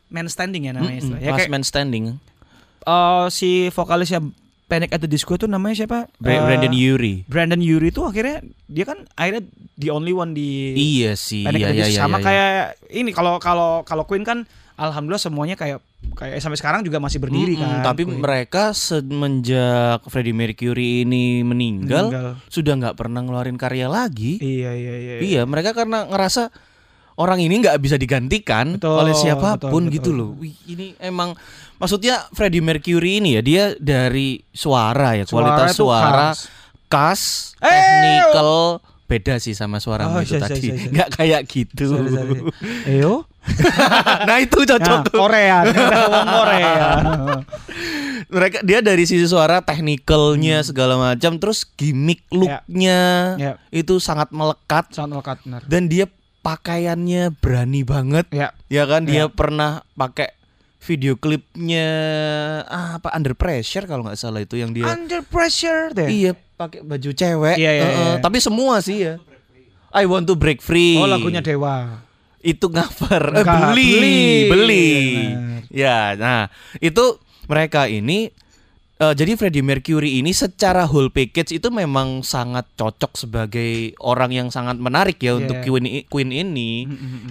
man 0.10 0.26
standing 0.26 0.66
ya 0.66 0.74
namanya 0.74 0.90
Mm-mm, 0.90 1.02
istilahnya. 1.06 1.22
Ya, 1.22 1.30
Last 1.30 1.40
kayak 1.40 1.52
Man 1.52 1.64
Standing. 1.64 2.04
eh, 2.82 3.26
si 3.30 3.50
vokalisnya 3.70 4.20
Panic 4.70 4.90
at 4.92 5.02
the 5.02 5.10
Disco 5.10 5.34
itu 5.34 5.44
namanya 5.44 5.74
siapa? 5.76 6.06
Bra- 6.16 6.32
Eh, 6.32 6.42
Brandon 6.46 6.72
Urie. 6.72 7.26
Brandon 7.26 7.58
Urie 7.58 7.90
itu 7.90 8.02
akhirnya 8.02 8.38
dia 8.64 8.86
kan 8.86 9.10
akhirnya 9.12 9.44
the 9.74 9.90
only 9.90 10.14
one 10.14 10.32
di 10.32 10.78
Iya 10.78 11.18
sih. 11.18 11.42
Panic 11.42 11.58
Iya 11.58 11.66
at 11.66 11.72
the 11.72 11.76
iya 11.76 11.84
Disco. 11.84 11.96
iya. 11.96 12.04
sama 12.04 12.18
iya. 12.18 12.24
kayak 12.24 12.48
ini 12.92 13.10
kalau 13.10 13.34
kalau 13.38 13.82
kalau 13.82 14.06
Queen 14.06 14.22
kan 14.22 14.46
alhamdulillah 14.76 15.20
semuanya 15.20 15.54
kayak 15.54 15.82
kayak 16.12 16.38
sampai 16.38 16.56
sekarang 16.56 16.82
juga 16.82 16.98
masih 16.98 17.18
berdiri 17.18 17.54
Mm-mm, 17.54 17.66
kan. 17.82 17.84
Tapi 17.84 18.06
Queen. 18.06 18.20
mereka 18.20 18.72
semenjak 18.72 20.06
Freddie 20.06 20.32
Mercury 20.32 21.02
ini 21.02 21.42
meninggal, 21.42 22.08
Meninggal. 22.08 22.30
sudah 22.46 22.74
nggak 22.76 22.96
pernah 22.96 23.20
ngeluarin 23.20 23.56
karya 23.56 23.86
lagi. 23.86 24.38
Iya 24.38 24.72
iya 24.72 24.94
iya. 24.96 25.14
Iya, 25.20 25.42
mereka 25.44 25.74
karena 25.74 26.06
ngerasa 26.06 26.54
orang 27.20 27.38
ini 27.38 27.60
nggak 27.60 27.78
bisa 27.78 27.96
digantikan 27.96 28.76
Betul, 28.76 28.96
oleh 28.98 29.12
siapa 29.14 29.60
pun 29.60 29.86
betul, 29.86 29.94
gitu 29.94 30.10
betul. 30.10 30.18
loh. 30.18 30.30
Wih, 30.36 30.56
ini 30.66 30.96
emang 30.98 31.36
maksudnya 31.76 32.24
Freddie 32.32 32.60
Mercury 32.60 33.20
ini 33.20 33.36
ya 33.36 33.42
dia 33.42 33.64
dari 33.76 34.40
suara 34.50 35.14
ya, 35.14 35.24
kualitas 35.24 35.72
itu 35.72 35.84
suara, 35.84 36.32
khas. 36.32 36.40
khas, 36.88 37.22
Eh, 37.60 37.68
technical 37.68 38.80
beda 39.06 39.36
sih 39.38 39.52
sama 39.52 39.78
suara 39.78 40.06
Oh, 40.06 40.18
itu 40.18 40.34
iya, 40.34 40.40
iya, 40.40 40.48
tadi. 40.48 40.60
iya, 40.62 40.74
iya. 40.76 40.90
Nggak 40.90 41.10
kayak 41.12 41.42
gitu. 41.46 41.84
Sorry, 41.88 42.10
sorry. 42.10 42.40
Eyo. 42.88 43.14
nah, 44.30 44.38
itu 44.38 44.60
Nah, 44.60 44.68
cocok 44.70 45.00
tuh. 45.10 45.18
Korea, 45.18 45.58
Korea. 46.36 46.80
Mereka 48.30 48.62
dia 48.62 48.80
dari 48.80 49.04
sisi 49.04 49.26
suara, 49.26 49.60
technicalnya 49.60 50.62
segala 50.62 50.94
macam, 50.96 51.36
terus 51.36 51.66
gimmick 51.66 52.22
looknya 52.30 53.00
Ya. 53.36 53.54
itu 53.70 53.98
sangat 53.98 54.30
melekat 54.30 54.94
Sangat 54.94 55.10
melekat 55.12 55.38
benar. 55.42 55.62
dan 55.66 55.90
dia 55.90 56.06
pakaiannya 56.50 57.30
berani 57.36 57.82
banget 57.84 58.26
Ya. 58.32 58.50
ya 58.66 58.84
kan 58.84 59.06
dia 59.06 59.26
Ya. 59.26 59.26
pernah 59.30 59.86
pakai 59.94 60.34
video 60.80 61.14
klipnya 61.14 61.86
ah, 62.66 62.98
apa 62.98 63.14
Under 63.14 63.36
Pressure 63.36 63.86
kalau 63.86 64.02
nggak 64.02 64.18
salah 64.18 64.40
itu 64.40 64.56
yang 64.56 64.72
dia 64.72 64.88
Under 64.88 65.22
pressure 65.22 65.92
deh. 65.92 66.10
iya 66.10 66.32
pakai 66.56 66.82
baju 66.82 67.10
cewek. 67.10 67.56
Iya, 67.56 67.72
iya, 67.72 67.88
iya. 67.88 68.14
Tapi 68.18 68.38
semua 68.40 68.82
sih 68.82 69.00
ya. 69.02 69.14
I 69.90 70.04
want 70.04 70.26
to 70.26 70.36
break 70.36 70.60
free. 70.60 70.96
Oh 70.96 71.06
lagunya 71.06 71.40
Dewa. 71.40 72.04
itu 72.40 72.66
cover 72.66 73.36
eh, 73.36 73.44
beli 73.44 73.92
beli. 74.48 74.48
beli 74.48 74.88
ya 75.68 76.16
nah 76.16 76.48
itu 76.80 77.20
mereka 77.46 77.84
ini 77.86 78.32
eh, 79.00 79.14
jadi 79.14 79.32
Freddie 79.34 79.62
Mercury 79.62 80.20
ini 80.20 80.32
secara 80.32 80.84
whole 80.84 81.10
package 81.10 81.52
itu 81.54 81.68
memang 81.70 82.20
sangat 82.22 82.68
cocok 82.74 83.16
sebagai 83.16 83.72
orang 83.98 84.32
yang 84.32 84.48
sangat 84.50 84.76
menarik 84.76 85.18
ya 85.18 85.36
untuk 85.36 85.56
Yeah. 85.58 85.66
Queen 85.66 85.86
i- 85.86 86.06
Queen 86.06 86.30
ini 86.30 86.72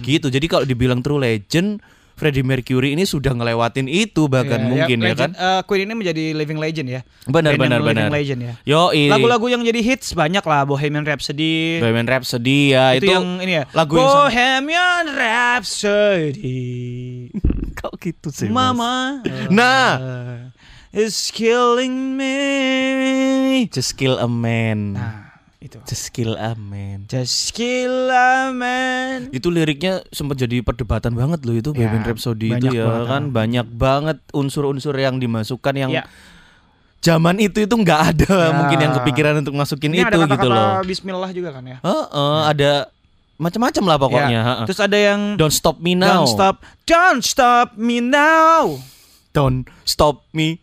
gitu 0.01 0.27
jadi 0.27 0.45
kalau 0.45 0.63
dibilang 0.63 0.99
true 0.99 1.17
legend 1.17 1.77
Freddie 2.13 2.43
Mercury 2.43 2.91
ini 2.91 3.05
sudah 3.05 3.31
ngelewatin 3.31 3.87
itu 3.87 4.27
bahkan 4.27 4.59
Iya, 4.59 4.67
mungkin 4.67 4.97
ya, 4.99 5.15
kan 5.15 5.31
legend, 5.31 5.33
eh, 5.39 5.61
Queen 5.63 5.81
ini 5.81 5.93
menjadi 5.95 6.23
living 6.33 6.59
legend 6.59 6.87
ya. 6.89 7.01
benar 7.25 7.55
Band 7.55 7.63
benar 7.63 7.71
yang 7.71 7.85
living 7.85 7.95
benar 8.01 8.11
legend 8.11 8.39
ya. 8.41 8.53
yo 8.65 8.81
Lagu-lagu 8.91 9.45
yang 9.47 9.63
jadi 9.63 9.79
hits 9.79 10.11
banyak 10.13 10.43
lah 10.43 10.67
Bohemian 10.67 11.07
Rhapsody. 11.07 11.79
Bohemian 11.79 12.03
Rhapsody 12.05 12.75
ya 12.75 12.91
itu, 12.91 13.07
itu, 13.07 13.13
yang 13.13 13.39
ini 13.39 13.53
ya. 13.55 13.71
lagu 13.71 13.95
yang 13.95 14.03
Bohemian 14.03 15.05
Rhapsody. 15.15 16.59
kok 17.79 17.95
gitu 17.95 18.27
sih 18.29 18.51
Mas? 18.51 18.75
Mama. 18.75 19.23
Nah. 19.49 19.89
Is 20.89 21.29
killing 21.29 22.17
me. 22.17 22.37
just 23.69 23.93
kill 23.93 24.17
a 24.17 24.25
man 24.25 24.97
Nah, 24.97 25.37
itu. 25.59 25.77
just 25.85 26.09
kill 26.09 26.33
a 26.33 26.55
man 26.55 27.05
Just 27.05 27.53
kill 27.53 28.09
a 28.09 28.49
man. 28.49 29.29
itu 29.29 29.47
liriknya 29.47 30.01
sempat 30.09 30.39
jadi 30.39 30.61
perdebatan 30.61 31.13
banget 31.13 31.45
loh 31.45 31.53
itu 31.53 31.69
Ya, 31.71 31.85
Bohemian 31.85 32.03
Rhapsody 32.03 32.47
itu 32.51 32.67
ya 32.71 32.85
banget, 32.87 33.05
kan 33.05 33.23
banyak 33.29 33.67
banget 33.69 34.17
unsur-unsur 34.31 34.95
yang 34.95 35.17
dimasukkan 35.17 35.73
yang 35.73 35.91
Ya. 35.91 36.03
zaman 36.99 37.37
itu 37.37 37.63
itu 37.63 37.75
nggak 37.75 38.01
ada 38.09 38.33
Ya. 38.33 38.55
mungkin 38.55 38.77
yang 38.79 38.93
kepikiran 38.97 39.33
untuk 39.39 39.53
masukin 39.53 39.93
Ini 39.93 40.03
itu 40.03 40.17
ada 40.17 40.25
gitu 40.27 40.47
loh. 40.47 40.81
Bismillah 40.83 41.29
juga 41.29 41.49
kan 41.53 41.63
ya. 41.63 41.77
Heeh, 41.79 42.39
ada 42.45 42.71
macam-macam 43.37 43.83
lah 43.85 43.97
pokoknya. 43.97 44.39
Ya. 44.41 44.55
Terus 44.65 44.79
ada 44.79 44.97
yang 44.97 45.37
Don't 45.37 45.53
stop 45.53 45.79
me 45.79 45.93
now. 45.93 46.25
Don't 46.25 46.33
stop, 46.33 46.55
don't 46.83 47.21
stop 47.21 47.77
me 47.77 48.01
now. 48.01 48.81
Don't 49.31 49.63
stop 49.85 50.25
me. 50.33 50.59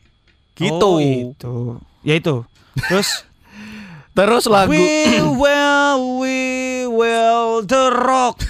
Gitu. 0.57 0.89
Oh, 0.89 0.99
itu. 0.99 1.55
Ya 2.01 2.17
itu. 2.17 2.43
Terus 2.89 3.23
Terus 4.17 4.49
lagu 4.49 4.73
We 4.73 5.21
will, 5.21 6.01
we 6.25 6.39
will 6.89 7.61
the 7.69 7.93
rock. 7.93 8.41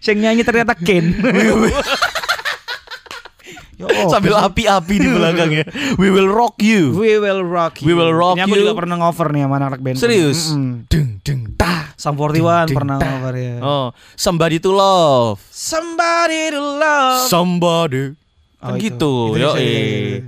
Sing 0.00 0.24
nyanyi 0.24 0.40
ternyata 0.40 0.72
Ken. 0.72 1.12
Yo, 3.78 3.86
sambil 4.12 4.34
api-api 4.34 4.94
di 4.98 5.06
belakangnya. 5.06 5.64
We 6.00 6.10
will 6.10 6.26
rock 6.26 6.58
you. 6.58 6.98
We 6.98 7.20
will 7.22 7.46
rock 7.46 7.78
you. 7.78 7.86
We 7.86 7.94
will 7.94 8.10
rock 8.10 8.34
Ini 8.34 8.50
aku 8.50 8.56
you. 8.58 8.62
juga 8.66 8.74
pernah 8.74 8.98
ngover 8.98 9.30
nih 9.30 9.42
sama 9.46 9.54
anak 9.62 9.78
band. 9.78 9.96
Serius? 10.02 10.50
Mm-mm. 10.50 10.90
Deng 10.90 11.22
deng 11.22 11.40
ta. 11.54 11.94
Sam 11.94 12.18
41 12.18 12.72
Ding, 12.72 12.74
pernah 12.74 12.96
ngover 12.98 13.34
ya. 13.38 13.54
Oh, 13.62 13.86
somebody 14.18 14.58
to 14.58 14.74
love. 14.74 15.38
Somebody 15.54 16.50
to 16.50 16.58
love. 16.58 17.30
Somebody. 17.30 18.18
Oh, 18.58 18.74
Kan 18.74 18.76
itu. 18.76 18.86
gitu. 18.90 19.14
Itu 19.32 19.38
Yo, 19.38 19.50
iya, 19.54 19.62
iya, 19.62 19.82
iya. 19.86 20.18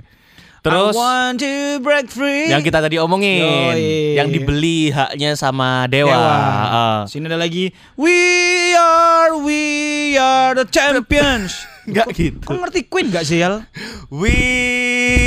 Terus 0.61 0.93
I 0.93 0.99
want 0.99 1.35
to 1.41 1.53
break 1.81 2.05
free. 2.07 2.45
yang 2.47 2.61
kita 2.61 2.79
tadi 2.79 2.95
omongin, 2.95 3.73
Yoi. 3.73 4.13
yang 4.13 4.29
dibeli 4.29 4.93
haknya 4.93 5.33
sama 5.33 5.89
Dewa. 5.89 6.13
Dewa. 6.13 6.37
Ah. 6.69 6.99
Sini 7.09 7.25
ada 7.25 7.35
lagi 7.35 7.73
We 7.97 8.13
are 8.71 9.41
we 9.41 9.61
are 10.15 10.53
the 10.53 10.63
champions. 10.63 11.65
Nggak 11.89 12.07
gitu. 12.13 12.45
Kau 12.45 12.61
ngerti 12.61 12.85
Queen 12.85 13.09
gak 13.09 13.25
sih 13.25 13.41
Yal? 13.41 13.65
We 14.13 14.37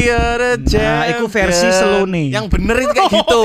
are 0.07 0.55
the 0.55 0.79
Nah, 0.79 1.11
itu 1.11 1.27
versi 1.27 1.67
slow 1.67 2.07
nih. 2.07 2.31
Yang 2.31 2.47
bener 2.55 2.77
itu 2.79 2.95
kayak 2.95 3.11
gitu. 3.19 3.45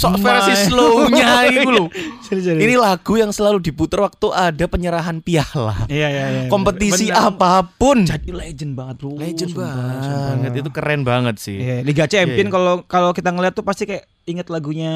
Sok 0.00 0.16
versi 0.24 0.52
slownya 0.64 1.44
itu 1.52 1.68
loh. 1.68 1.92
Ini 2.64 2.74
lagu 2.80 3.20
yang 3.20 3.36
selalu 3.36 3.60
diputar 3.60 4.00
waktu 4.00 4.32
ada 4.32 4.64
penyerahan 4.64 5.20
piala. 5.20 5.84
Iya 5.92 6.08
iya 6.08 6.24
iya. 6.32 6.42
Kompetisi 6.48 7.12
Bener. 7.12 7.28
apa 7.28 7.68
pun. 7.68 8.08
Jadi 8.08 8.32
legend 8.32 8.72
banget 8.72 8.96
bro. 8.96 9.12
Legend 9.20 9.50
Sumpah, 9.52 9.68
banget. 9.68 10.00
sumpah. 10.00 10.56
Itu 10.64 10.70
keren 10.72 11.00
banget 11.04 11.36
sih. 11.36 11.60
Iya, 11.60 11.76
Liga 11.84 12.08
Iya, 12.08 12.12
Champion 12.16 12.48
iya. 12.48 12.54
kalau 12.54 12.74
kalau 12.88 13.10
kita 13.12 13.28
ngeliat 13.28 13.52
tuh 13.52 13.66
pasti 13.66 13.84
kayak 13.84 14.08
inget 14.24 14.48
lagunya 14.48 14.94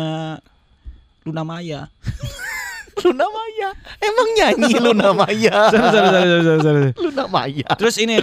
Luna 1.29 1.45
Maya. 1.45 1.93
Luna 3.03 3.27
Maya. 3.27 3.69
Emang 3.99 4.29
nyanyi 4.39 4.75
Luna 4.79 5.09
Maya. 5.11 5.57
sorry, 5.73 5.89
sorry, 5.91 6.09
sorry, 6.09 6.43
sorry, 6.43 6.61
sorry. 6.63 6.83
Luna 7.01 7.25
Maya. 7.27 7.69
Terus 7.75 7.95
ini. 7.99 8.17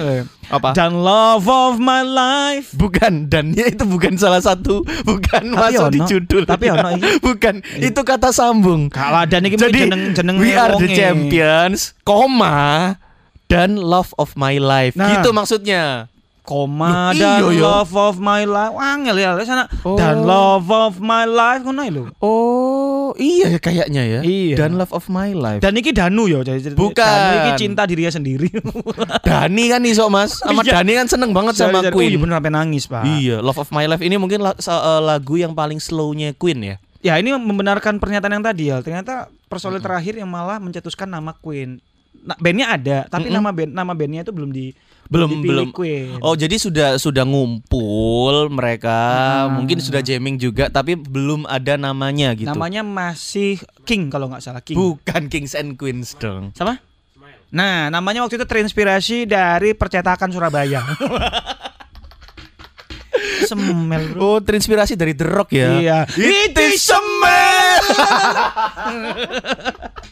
Apa? 0.52 0.72
Dan 0.76 1.00
love 1.00 1.48
of 1.48 1.80
my 1.80 2.04
life. 2.04 2.72
Bukan 2.76 3.28
dannya 3.28 3.72
itu 3.72 3.84
bukan 3.84 4.16
salah 4.16 4.40
satu 4.40 4.84
bukan 5.04 5.44
Tapi 5.52 5.60
masuk 5.76 5.88
di 5.92 6.00
ono. 6.00 6.08
judul. 6.08 6.44
Tapi 6.48 6.66
ono 6.72 6.88
iki. 6.96 7.10
bukan 7.28 7.56
itu 7.80 8.02
kata 8.04 8.30
sambung. 8.32 8.88
Kalah 8.92 9.28
dan 9.28 9.44
ini 9.48 9.56
Jadi 9.56 9.88
jeneng 9.88 10.02
jeneng 10.16 10.36
we 10.40 10.56
are 10.56 10.76
the 10.80 10.88
champions, 10.92 11.96
koma 12.08 12.96
dan 13.52 13.76
love 13.76 14.16
of 14.16 14.36
my 14.40 14.56
life. 14.60 14.96
Nah. 14.96 15.20
Gitu 15.20 15.32
maksudnya. 15.36 16.11
Koma 16.42 17.14
Loh, 17.14 17.22
dan 17.22 17.38
iya, 17.46 17.54
iya. 17.54 17.62
love 17.62 17.94
of 17.94 18.18
my 18.18 18.42
life. 18.44 18.74
Angel 18.74 19.14
ya, 19.14 19.38
sana. 19.46 19.70
Oh. 19.86 19.94
Dan 19.94 20.26
love 20.26 20.66
of 20.68 20.98
my 20.98 21.30
life 21.30 21.62
ngono 21.62 21.86
lho. 21.86 22.04
Oh, 22.18 23.14
iya 23.14 23.54
ya 23.54 23.60
kayaknya 23.62 24.02
ya. 24.02 24.20
Iya. 24.26 24.56
Dan 24.58 24.74
love 24.74 24.90
of 24.90 25.06
my 25.06 25.38
life. 25.38 25.62
Dan 25.62 25.78
iki 25.78 25.94
Danu 25.94 26.26
ya, 26.26 26.42
jadi 26.42 26.74
Bukan. 26.74 26.98
Danu 26.98 27.36
iki 27.46 27.52
cinta 27.62 27.86
dirinya 27.86 28.10
sendiri. 28.10 28.50
Dani 29.30 29.64
kan 29.70 29.86
iso 29.86 30.10
Mas. 30.10 30.42
Sama 30.42 30.66
Iya. 30.66 30.82
Dani 30.82 30.92
kan 30.98 31.08
seneng 31.08 31.30
banget 31.30 31.62
sama 31.62 31.78
Sorry, 31.78 31.86
sorry. 31.86 31.94
Oh, 31.94 31.98
Queen. 32.02 32.10
iya 32.10 32.20
bener 32.20 32.36
sampai 32.42 32.54
nangis, 32.58 32.84
Pak. 32.90 33.04
Iya, 33.06 33.36
Love 33.46 33.60
of 33.62 33.70
My 33.70 33.86
Life 33.86 34.02
ini 34.02 34.16
mungkin 34.18 34.42
eh, 34.42 35.02
lagu 35.06 35.36
yang 35.38 35.54
paling 35.54 35.78
slownya 35.78 36.34
Queen 36.34 36.60
ya. 36.66 36.76
Ya 37.02 37.18
ini 37.22 37.38
membenarkan 37.38 38.02
pernyataan 38.02 38.42
yang 38.42 38.46
tadi 38.46 38.74
ya. 38.74 38.82
Ternyata 38.82 39.30
personil 39.46 39.78
terakhir 39.78 40.18
yang 40.18 40.30
malah 40.30 40.58
mencetuskan 40.58 41.06
nama 41.06 41.38
Queen. 41.38 41.78
Nah, 42.22 42.38
bandnya 42.38 42.70
ada, 42.74 42.98
tapi 43.10 43.30
Mm-mm. 43.30 43.38
nama 43.42 43.50
band 43.50 43.72
nama 43.74 43.94
bandnya 43.98 44.22
itu 44.22 44.30
belum 44.30 44.54
di 44.54 44.70
Belum 45.12 45.44
belum. 45.44 45.68
Queen. 45.76 46.24
Oh, 46.24 46.34
jadi 46.34 46.56
sudah 46.56 46.96
sudah 46.96 47.28
ngumpul 47.28 48.48
mereka, 48.48 48.96
Ah. 49.44 49.52
mungkin 49.52 49.78
sudah 49.78 50.00
jamming 50.00 50.40
juga 50.40 50.72
tapi 50.72 50.96
belum 50.96 51.44
ada 51.46 51.76
namanya 51.76 52.32
gitu. 52.32 52.48
Namanya 52.48 52.80
masih 52.80 53.60
King 53.84 54.08
kalau 54.08 54.32
nggak 54.32 54.40
salah 54.40 54.64
King. 54.64 54.80
Bukan 54.80 55.28
Kings 55.28 55.52
and 55.52 55.76
Queens 55.76 56.16
dong. 56.16 56.56
Sama? 56.56 56.80
Nah, 57.52 57.92
namanya 57.92 58.24
waktu 58.24 58.40
itu 58.40 58.48
terinspirasi 58.48 59.28
dari 59.28 59.76
percetakan 59.76 60.32
Surabaya. 60.32 60.80
Semel 63.44 64.16
bro. 64.16 64.20
Oh, 64.24 64.40
terinspirasi 64.40 64.96
dari 64.96 65.12
The 65.12 65.28
Rock 65.28 65.52
ya. 65.52 65.70
Iya. 65.76 66.00
It 66.16 66.56
is 66.56 66.88
a 66.88 67.00
man. 67.20 67.82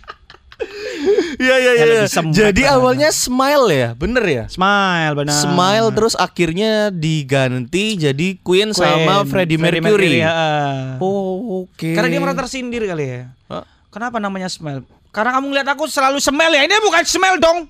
Iya 1.39 1.55
iya 1.55 1.71
Ya, 1.71 1.85
iya. 1.85 2.03
Jadi 2.09 2.63
banget. 2.63 2.75
awalnya 2.75 3.09
Smile 3.09 3.65
ya, 3.69 3.89
bener 3.95 4.23
ya? 4.23 4.43
Smile 4.47 5.13
benar. 5.15 5.33
Smile 5.33 5.87
terus 5.95 6.13
akhirnya 6.13 6.91
diganti 6.91 7.95
jadi 7.95 8.27
Queen, 8.39 8.75
sama 8.75 9.23
Queen, 9.23 9.29
Freddie 9.31 9.55
Mercury. 9.57 10.19
ya. 10.19 10.35
Oh, 10.99 11.63
oke. 11.63 11.95
Karena 11.95 12.07
dia 12.07 12.19
merasa 12.19 12.43
tersindir 12.43 12.83
kali 12.83 13.05
ya. 13.05 13.21
Hah? 13.47 13.63
Kenapa 13.87 14.19
namanya 14.19 14.51
Smile? 14.51 14.83
Karena 15.09 15.33
kamu 15.33 15.45
ngeliat 15.49 15.67
aku 15.69 15.87
selalu 15.87 16.21
smell 16.21 16.53
ya. 16.53 16.61
Ini 16.61 16.75
bukan 16.83 17.01
smell 17.01 17.39
dong. 17.39 17.65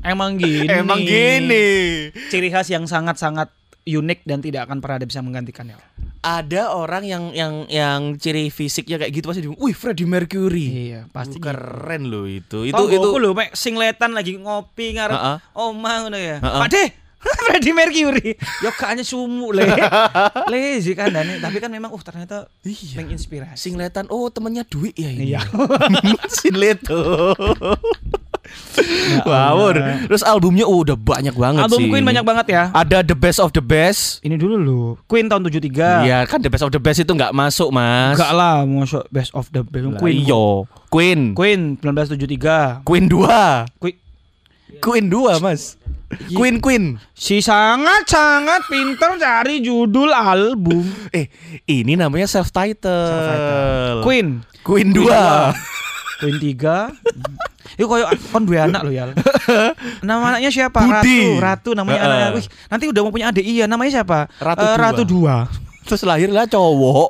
Emang 0.00 0.38
gini. 0.38 0.64
Emang 0.64 0.96
gini. 0.96 2.08
Ciri 2.32 2.48
khas 2.48 2.70
yang 2.70 2.88
sangat-sangat 2.88 3.52
unik 3.84 4.24
dan 4.24 4.40
tidak 4.40 4.64
akan 4.64 4.80
pernah 4.80 4.96
ada 4.96 5.04
bisa 5.04 5.20
menggantikannya. 5.20 5.76
Ada 6.20 6.70
orang 6.70 7.00
yang 7.02 7.24
yang 7.32 7.64
yang 7.66 8.00
ciri 8.14 8.48
fisiknya 8.48 8.96
kayak 8.96 9.08
gitu 9.10 9.24
pasti 9.24 9.40
dibilang, 9.40 9.56
"Wih, 9.58 9.72
Freddie 9.72 10.04
Mercury." 10.04 10.66
Iya, 10.68 11.00
pasti 11.08 11.36
Uh, 11.36 11.42
keren 11.42 12.06
loh 12.06 12.24
itu. 12.24 12.62
Itu 12.62 12.76
Itu 12.76 12.92
itu 12.92 13.06
aku 13.06 13.16
lho 13.16 13.32
mek 13.32 13.52
singletan 13.52 14.12
lagi 14.12 14.36
ngopi 14.36 14.92
ngarep 14.92 15.16
Ha-ha. 15.16 15.34
omah 15.50 15.94
ngono 16.02 16.16
ya. 16.16 16.36
Ha-ha. 16.38 16.60
Pak 16.60 16.68
De, 16.68 16.82
Freddie 17.40 17.72
Mercury. 17.72 18.36
Yo 18.60 18.68
kayaknya 18.70 19.00
sumu 19.02 19.48
le. 19.50 19.64
Lazy 20.52 20.92
kan 20.92 21.08
dan 21.08 21.40
tapi 21.40 21.56
kan 21.56 21.68
memang 21.68 21.88
uh 21.88 22.00
ternyata 22.00 22.52
Iya. 22.60 23.00
menginspirasi. 23.00 23.56
Singletan, 23.56 24.04
oh 24.08 24.28
temennya 24.28 24.64
duit 24.64 24.92
ya 24.94 25.08
ini. 25.08 25.32
Iya. 25.32 25.40
Sinleto. 26.36 27.32
Ya 28.80 29.26
Wow. 29.26 29.74
Allah. 29.74 30.06
Terus 30.06 30.22
albumnya 30.22 30.64
oh, 30.64 30.86
udah 30.86 30.94
banyak 30.94 31.34
banget 31.34 31.66
Album 31.66 31.80
sih. 31.82 31.90
Queen 31.90 32.04
banyak 32.06 32.24
banget 32.24 32.46
ya. 32.54 32.62
Ada 32.70 33.02
The 33.02 33.16
Best 33.18 33.42
of 33.42 33.50
the 33.50 33.62
Best. 33.62 34.22
Ini 34.22 34.38
dulu 34.38 34.56
loh. 34.56 34.86
Queen 35.10 35.26
tahun 35.26 35.42
73. 35.50 36.06
Iya, 36.06 36.18
kan 36.30 36.38
The 36.38 36.50
Best 36.50 36.64
of 36.64 36.70
the 36.70 36.80
Best 36.80 37.02
itu 37.02 37.10
nggak 37.10 37.34
masuk, 37.34 37.74
Mas. 37.74 38.14
Enggak 38.14 38.32
lah, 38.32 38.62
masuk 38.64 39.04
best 39.10 39.34
of 39.34 39.50
the 39.50 39.66
best. 39.66 39.84
Lah, 39.84 39.98
Queen. 39.98 40.22
Iyo. 40.22 40.70
Queen. 40.88 41.20
Queen 41.34 41.76
1973. 41.82 42.86
Queen 42.86 43.04
2. 43.10 43.82
Queen 43.82 43.96
Queen 44.78 45.04
2, 45.10 45.42
Mas. 45.42 45.76
Queen 46.34 46.58
Queen. 46.58 46.98
si 47.14 47.38
sangat 47.38 48.02
sangat 48.10 48.66
pinter 48.66 49.14
cari 49.14 49.62
judul 49.62 50.10
album. 50.10 50.82
Eh, 51.14 51.30
ini 51.70 51.94
namanya 51.94 52.26
self 52.26 52.50
title. 52.50 52.82
Self-title. 52.82 54.02
Queen. 54.02 54.26
Queen 54.66 54.90
2. 54.90 55.86
Queen 56.20 56.36
3. 56.36 57.80
Itu 57.80 57.88
koyo 57.88 58.04
kon 58.28 58.44
duwe 58.44 58.60
anak 58.60 58.84
lo 58.84 58.92
ya. 58.92 59.08
Nama 60.06 60.36
anaknya 60.36 60.50
siapa? 60.52 60.84
Budi. 60.84 61.40
Ratu, 61.40 61.40
Ratu 61.40 61.70
namanya 61.72 61.98
Heeh. 62.04 62.08
anaknya. 62.12 62.28
Wih, 62.36 62.46
nanti 62.68 62.84
udah 62.92 63.00
mau 63.00 63.12
punya 63.12 63.26
adik 63.32 63.46
iya, 63.46 63.64
namanya 63.64 64.04
siapa? 64.04 64.28
Ratu 64.36 64.64
dua. 64.68 64.76
Ratu 64.76 65.02
2. 65.08 65.86
Terus 65.88 66.02
lahirlah 66.04 66.44
cowok. 66.46 67.08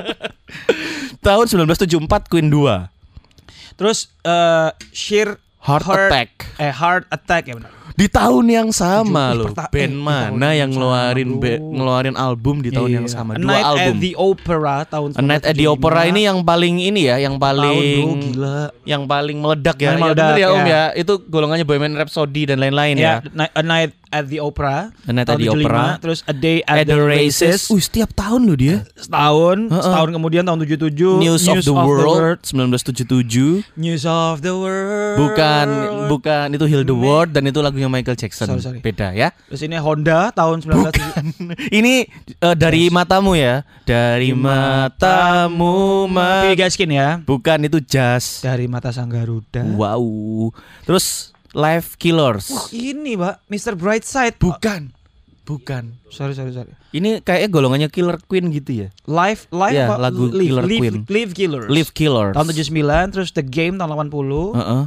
Tahun 1.26 1.44
1974 1.46 2.32
Queen 2.32 2.48
2. 2.48 3.76
Terus 3.76 4.08
eh 4.24 4.70
Sheer 4.90 5.36
Heart 5.60 5.86
Attack. 5.86 6.30
Eh 6.56 6.72
Heart 6.72 7.04
Attack 7.12 7.52
ya 7.52 7.54
benar. 7.60 7.79
Di 8.00 8.08
tahun 8.08 8.48
yang 8.48 8.68
sama 8.72 9.36
loh. 9.36 9.52
Band 9.52 9.76
eh, 9.76 9.92
tahun 9.92 9.92
mana 9.92 10.48
yang 10.50 10.56
yang 10.56 10.70
ngeluarin 10.72 11.30
be- 11.36 11.60
ngeluarin 11.60 12.16
album 12.16 12.64
di 12.64 12.72
tahun 12.72 12.90
yang 12.96 13.06
Iya. 13.06 13.12
sama? 13.12 13.36
A 13.36 13.36
Dua 13.36 13.44
Night 13.46 13.66
album. 13.66 13.84
at 13.84 13.94
the 14.00 14.12
Opera 14.16 14.76
tahun 14.88 15.08
A 15.12 15.20
Night 15.20 15.44
at 15.44 15.52
the 15.52 15.66
1975. 15.68 15.76
Opera 15.76 16.00
ini 16.08 16.20
yang 16.24 16.38
paling 16.40 16.74
ini 16.80 17.00
ya, 17.04 17.16
yang 17.20 17.36
tahun 17.36 17.44
paling 17.44 18.00
bro, 18.00 18.24
gila. 18.24 18.60
yang 18.88 19.02
paling 19.04 19.36
meledak 19.36 19.76
ya. 19.76 19.86
Paling 19.86 20.00
Ya, 20.00 20.04
meledak, 20.06 20.24
bener 20.26 20.38
ya 20.38 20.48
Om 20.48 20.58
ya. 20.58 20.64
ya. 20.64 20.82
Itu 20.96 21.12
golongannya 21.20 21.64
Bohemian 21.64 21.92
Rhapsody 21.94 22.48
dan 22.48 22.56
lain-lain 22.58 22.96
Ya, 22.96 23.20
ya. 23.20 23.46
A 23.52 23.60
Night 23.60 23.99
at 24.10 24.26
the 24.26 24.42
Opera. 24.42 24.90
A 25.06 25.12
Night 25.14 25.30
at 25.30 25.38
the 25.38 25.46
75, 25.46 25.64
Opera. 25.64 25.84
Terus 26.02 26.20
A 26.26 26.34
Day 26.34 26.58
at, 26.66 26.82
At 26.82 26.86
the 26.90 26.98
Races. 26.98 27.70
Uh, 27.70 27.78
setiap 27.78 28.10
tahun 28.12 28.50
loh 28.50 28.58
dia. 28.58 28.82
Setahun, 28.98 29.70
Heeh. 29.70 29.82
setahun 29.82 30.08
kemudian 30.10 30.42
tahun 30.44 30.58
77 30.66 31.22
News, 31.22 31.46
of 31.46 31.62
the 31.62 31.74
World 31.74 32.42
1977. 32.42 33.62
News 33.78 34.04
of 34.04 34.42
the 34.42 34.52
World. 34.52 35.16
Bukan 35.16 35.66
bukan 36.10 36.46
itu 36.52 36.64
Heal 36.66 36.84
the 36.84 36.94
World 36.94 37.30
dan 37.32 37.46
itu 37.46 37.62
lagunya 37.62 37.86
Michael 37.86 38.18
Jackson. 38.18 38.50
Sorry, 38.50 38.62
sorry. 38.62 38.80
Beda 38.82 39.14
ya. 39.14 39.30
Terus 39.48 39.62
ini 39.64 39.78
Honda 39.78 40.34
tahun 40.34 40.66
1977. 40.66 41.70
Ini 41.80 42.06
eh, 42.42 42.56
dari 42.58 42.90
matamu 42.90 43.38
ya. 43.38 43.62
Dari 43.86 44.34
matamu 44.34 46.06
ma 46.10 46.44
Pilih 46.44 46.58
Gaskin 46.58 46.90
ya. 46.90 47.08
Bukan 47.22 47.66
itu 47.66 47.78
jazz. 47.82 48.42
Dari 48.42 48.66
mata 48.66 48.90
sang 48.90 49.08
Garuda. 49.08 49.62
Wow. 49.62 50.50
Terus 50.84 51.30
Life 51.52 51.98
Killers. 51.98 52.46
Wah, 52.48 52.66
ini, 52.70 53.18
Pak, 53.18 53.42
Mr. 53.46 53.74
Brightside. 53.74 54.38
Bukan. 54.38 54.94
Bukan. 55.42 55.98
Sorry, 56.14 56.30
sorry, 56.30 56.54
sorry. 56.54 56.70
Ini 56.94 57.26
kayaknya 57.26 57.50
golongannya 57.50 57.88
Killer 57.90 58.22
Queen 58.22 58.54
gitu 58.54 58.86
ya. 58.86 58.88
Live 59.02 59.50
live 59.50 59.74
Ya, 59.74 59.90
apa? 59.90 59.98
lagu 59.98 60.30
live, 60.30 60.46
Killer 60.46 60.62
live, 60.62 60.78
Queen. 60.78 60.94
Live 61.10 61.32
Killers. 61.34 61.66
Live 61.66 61.90
Killers. 61.90 62.34
tahun 62.38 62.46
79 62.54 63.10
terus 63.10 63.28
The 63.34 63.42
Game 63.42 63.74
tahun 63.74 63.90
80. 63.90 64.54
Heeh. 64.54 64.82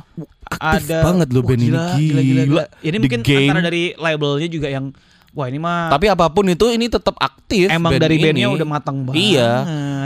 Aktif 0.54 0.88
ada 0.88 0.98
banget 1.04 1.28
loh 1.36 1.44
band 1.44 1.60
ini. 1.60 1.68
gila, 1.68 1.84
gila, 2.00 2.22
gila, 2.22 2.42
gila. 2.48 2.64
Ini 2.80 2.96
The 2.96 3.02
mungkin 3.04 3.20
Game. 3.28 3.44
antara 3.44 3.62
dari 3.62 3.84
labelnya 4.00 4.48
juga 4.48 4.68
yang 4.72 4.86
wah 5.34 5.50
ini 5.50 5.58
mah 5.58 5.90
Tapi 5.90 6.06
apa 6.08 6.30
pun 6.30 6.46
itu 6.46 6.70
ini 6.70 6.86
tetap 6.86 7.18
aktif. 7.18 7.66
emang 7.68 7.90
band 7.90 8.02
dari 8.02 8.16
ini. 8.16 8.24
bandnya 8.24 8.48
udah 8.50 8.68
matang 8.68 8.98
banget. 9.02 9.18
Iya. 9.20 9.52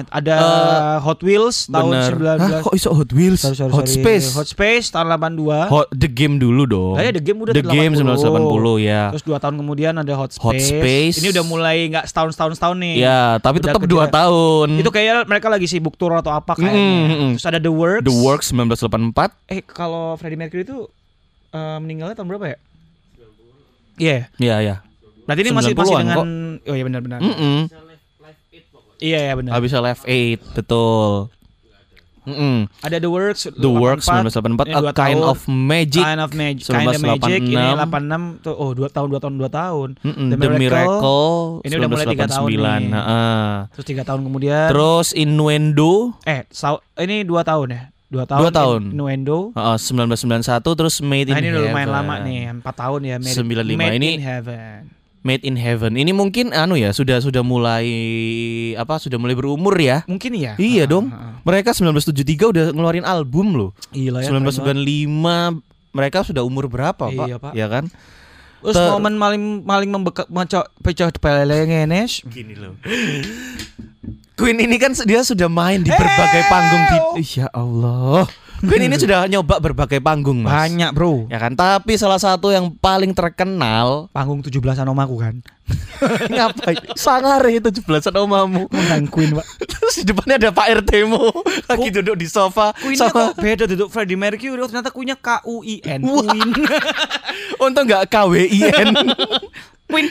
Ada 0.07 0.33
Eh, 0.37 0.97
Hot 0.99 1.19
Wheels 1.19 1.67
tahun 1.67 1.91
Bener. 1.91 2.13
19 2.15 2.39
Hah, 2.39 2.59
kok 2.61 2.73
iso 2.73 2.89
Hot 2.91 3.11
Wheels? 3.11 3.39
Sorry, 3.39 3.55
sorry, 3.55 3.71
Hot 3.71 3.83
sorry. 3.83 3.97
Space. 3.97 4.27
Hot 4.33 4.47
Space 4.47 4.85
tahun 4.89 5.07
82. 5.11 5.67
Hot 5.67 5.87
The 5.89 6.07
Game 6.07 6.35
dulu 6.37 6.63
dong. 6.63 6.95
Lah 6.95 7.03
ya, 7.03 7.11
The 7.11 7.23
Game 7.23 7.39
udah 7.39 7.51
The 7.51 7.63
Game 7.63 7.93
1980 7.93 8.79
ya. 8.81 9.01
Terus 9.11 9.23
dua 9.23 9.37
tahun 9.37 9.55
kemudian 9.57 9.93
ada 9.95 10.13
Hot 10.15 10.31
Space. 10.31 10.43
Hot 10.43 10.57
Space. 10.57 11.15
Ini 11.17 11.27
udah 11.31 11.43
mulai 11.43 11.77
nggak 11.87 12.05
setahun 12.05 12.31
setahun 12.31 12.53
setahun 12.55 12.77
nih. 12.77 12.95
Ya, 12.99 13.21
tapi 13.37 13.57
tetap 13.59 13.83
dua 13.83 14.07
tahun. 14.07 14.79
Itu 14.79 14.89
kayak 14.89 15.25
mereka 15.25 15.47
lagi 15.47 15.65
sibuk 15.65 15.95
tour 15.95 16.13
atau 16.13 16.31
apa 16.31 16.53
kayaknya. 16.53 16.77
Mm, 16.77 17.03
mm, 17.03 17.17
mm. 17.17 17.31
Terus 17.35 17.47
ada 17.47 17.59
The 17.59 17.73
Works. 17.73 18.03
The 18.03 18.15
Works 18.15 18.47
1984. 18.53 19.51
Eh 19.51 19.61
kalau 19.61 20.15
Freddie 20.15 20.35
Mercury 20.35 20.63
itu 20.63 20.87
eh, 21.51 21.77
meninggalnya 21.77 22.15
tahun 22.15 22.29
berapa 22.29 22.47
ya? 22.47 22.57
Iya. 23.97 24.17
Iya, 24.37 24.55
ya. 24.61 24.75
Berarti 25.27 25.41
ini 25.43 25.51
masih 25.51 25.71
masih 25.71 25.91
90-an 25.91 26.01
dengan 26.01 26.15
kok. 26.15 26.25
Oh 26.63 26.73
iya 26.73 26.83
benar-benar. 26.83 27.19
Mm-mm. 27.19 27.57
Iya 28.97 29.19
ya 29.21 29.33
benar. 29.35 29.51
Habis 29.53 29.69
Live 29.69 30.01
8, 30.01 30.57
betul. 30.57 31.29
Mm-mm. 32.23 32.67
Ada 32.81 32.97
The 32.97 33.07
Works. 33.07 33.47
The 33.47 33.69
Works 33.69 34.03
1984 34.03 34.67
1984, 34.67 34.67
ini 34.67 34.73
A 34.73 34.91
Kind 34.91 34.97
tahun. 35.15 35.23
of 35.23 35.39
Magic. 35.47 36.03
Kind 36.03 36.19
of 36.19 36.29
Magic. 36.33 36.65
Kind 36.65 36.87
of 36.89 36.99
Magic 36.99 37.39
ini 37.39 37.55
1986. 37.55 38.43
86 38.43 38.43
tuh 38.43 38.53
oh 38.53 38.71
dua 38.71 38.89
tahun 38.89 39.07
dua 39.07 39.19
tahun 39.21 39.33
dua 39.37 39.49
tahun. 39.49 39.89
Mm-mm. 40.01 40.27
The 40.27 40.35
The, 40.35 40.37
Miracle, 40.37 40.59
Miracle, 40.59 41.31
ini 41.61 41.73
udah 41.73 41.89
mulai 41.89 42.05
tiga 42.05 42.25
tahun 42.25 42.47
1989. 42.51 42.57
nih. 42.57 42.91
Heeh. 42.91 43.51
Terus 43.71 43.85
tiga 43.85 44.03
tahun 44.03 44.21
kemudian. 44.23 44.67
Terus 44.67 45.07
Innuendo 45.13 45.93
eh 46.25 46.41
sau- 46.49 46.83
ini 46.97 47.23
dua 47.23 47.41
tahun 47.43 47.67
ya. 47.69 47.81
Dua 48.07 48.23
tahun. 48.23 48.39
Dua 48.39 48.51
tahun. 48.51 48.81
Innuendo. 48.91 49.37
heeh, 49.53 49.77
1991 49.77 50.73
terus 50.73 50.95
Made 50.99 51.27
Nah 51.27 51.37
in 51.37 51.43
ini 51.43 51.49
udah 51.49 51.63
lumayan 51.65 51.75
Heaven. 51.85 51.95
lama 51.95 52.15
nih, 52.23 52.39
empat 52.55 52.75
tahun 52.77 52.99
ya. 53.03 53.15
Made, 53.19 53.35
95 53.35 53.75
Made 53.77 53.95
ini 53.95 54.09
in 54.09 54.23
Heaven. 54.23 54.79
Made 55.21 55.43
in 55.43 55.55
Heaven. 55.55 55.93
Ini 55.93 56.11
mungkin 56.11 56.51
anu 56.51 56.75
ya, 56.75 56.89
sudah 56.89 57.19
sudah 57.19 57.41
mulai 57.41 57.85
apa? 58.73 58.95
Sudah 58.95 59.17
mulai 59.17 59.33
berumur 59.33 59.75
ya. 59.75 60.05
Mungkin 60.05 60.31
ya. 60.33 60.53
Iya 60.55 60.83
Ah, 60.83 60.87
dong. 60.87 61.05
ah, 61.09 61.17
ah. 61.17 61.33
Mereka 61.43 61.71
1973 61.71 62.47
udah 62.47 62.63
ngeluarin 62.71 63.03
album 63.03 63.53
loh. 63.53 63.69
Ya. 63.91 64.13
banget. 64.13 64.31
1995 64.31 65.59
mereka 65.91 66.21
sudah 66.21 66.43
umur 66.43 66.67
berapa, 66.67 67.09
Pak? 67.09 67.27
Iya, 67.27 67.35
Pak. 67.37 67.51
Ya 67.53 67.67
kan? 67.67 67.89
Terus 68.57 68.73
Ter- 68.73 68.89
momen 68.89 69.13
paling 69.15 69.43
paling 69.63 69.89
membekak 69.89 70.27
macam 70.27 70.65
pecah 70.81 71.09
pelele 71.13 71.65
ngenes. 71.65 72.25
Gini 72.25 72.53
loh. 72.53 72.73
Queen 74.33 74.57
ini 74.57 74.77
kan 74.77 74.93
dia 75.03 75.21
sudah 75.21 75.49
main 75.49 75.81
di 75.81 75.89
berbagai 75.89 76.43
panggung 76.45 76.83
di 77.17 77.25
Ya 77.35 77.49
Allah. 77.51 78.29
Queen 78.57 78.89
ini 78.89 78.97
sudah 78.97 79.29
nyoba 79.29 79.61
berbagai 79.61 80.01
panggung, 80.01 80.41
Mas. 80.41 80.49
Banyak, 80.49 80.89
Bro. 80.97 81.29
Ya 81.29 81.37
kan? 81.37 81.53
Tapi 81.53 81.93
salah 81.93 82.17
satu 82.17 82.49
yang 82.49 82.73
paling 82.73 83.13
terkenal 83.13 84.09
Panggung 84.09 84.41
17-an 84.41 84.89
omaku 84.89 85.21
kan. 85.21 85.35
ngapain? 86.33 86.79
Sangare 86.97 87.53
itu 87.53 87.69
17 87.69 88.09
omamu. 88.17 88.65
Menang 88.73 89.05
Queen, 89.13 89.37
Pak. 89.37 89.45
Terus 89.61 89.93
di 90.01 90.03
depannya 90.09 90.41
ada 90.41 90.49
Pak 90.49 90.67
RT 90.83 90.91
mu 91.05 91.21
lagi 91.69 91.89
duduk 91.95 92.15
di 92.19 92.27
sofa 92.27 92.75
Queen-nya 92.75 93.07
sama 93.07 93.31
kok 93.31 93.39
beda 93.39 93.63
duduk 93.71 93.87
Freddie 93.87 94.19
Mercury 94.19 94.59
oh, 94.59 94.67
ternyata 94.67 94.91
Queen-nya 94.91 95.15
K 95.15 95.43
U 95.47 95.63
I 95.63 95.79
N. 95.79 96.01
Wah. 96.03 96.23
Queen. 96.27 96.49
untung 97.63 97.85
nggak 97.87 98.09
KWIN. 98.09 98.89
Queen. 99.87 100.07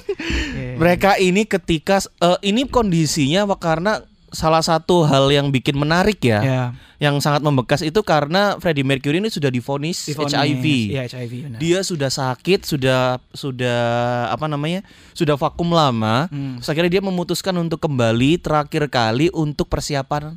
Mereka 0.80 1.20
ini 1.20 1.44
ketika 1.44 2.00
eh, 2.00 2.38
ini 2.48 2.64
kondisinya 2.64 3.44
karena 3.60 4.00
salah 4.34 4.60
satu 4.60 5.02
hal 5.02 5.30
yang 5.30 5.48
bikin 5.48 5.74
menarik 5.74 6.18
ya, 6.18 6.40
Ya. 6.40 6.62
yang 7.00 7.16
sangat 7.18 7.40
membekas 7.40 7.80
itu 7.80 7.96
karena 8.00 8.58
Freddie 8.58 8.82
Mercury 8.82 9.16
ini 9.16 9.28
sudah 9.28 9.48
divonis 9.48 10.04
divonis. 10.04 10.34
HIV. 10.34 10.64
Iya, 10.90 11.02
HIV 11.06 11.32
benar. 11.44 11.58
Dia 11.58 11.78
sudah 11.80 12.10
sakit, 12.10 12.62
sudah 12.62 13.00
sudah 13.30 13.80
apa 14.28 14.44
namanya? 14.44 14.82
Sudah 15.10 15.34
vakum 15.34 15.70
lama. 15.70 16.26
Hmm. 16.28 16.58
Terus 16.58 16.68
akhirnya 16.68 16.92
dia 16.92 17.02
memutuskan 17.02 17.54
untuk 17.56 17.78
kembali 17.80 18.36
terakhir 18.36 18.86
kali 18.86 19.30
untuk 19.30 19.66
persiapan 19.66 20.34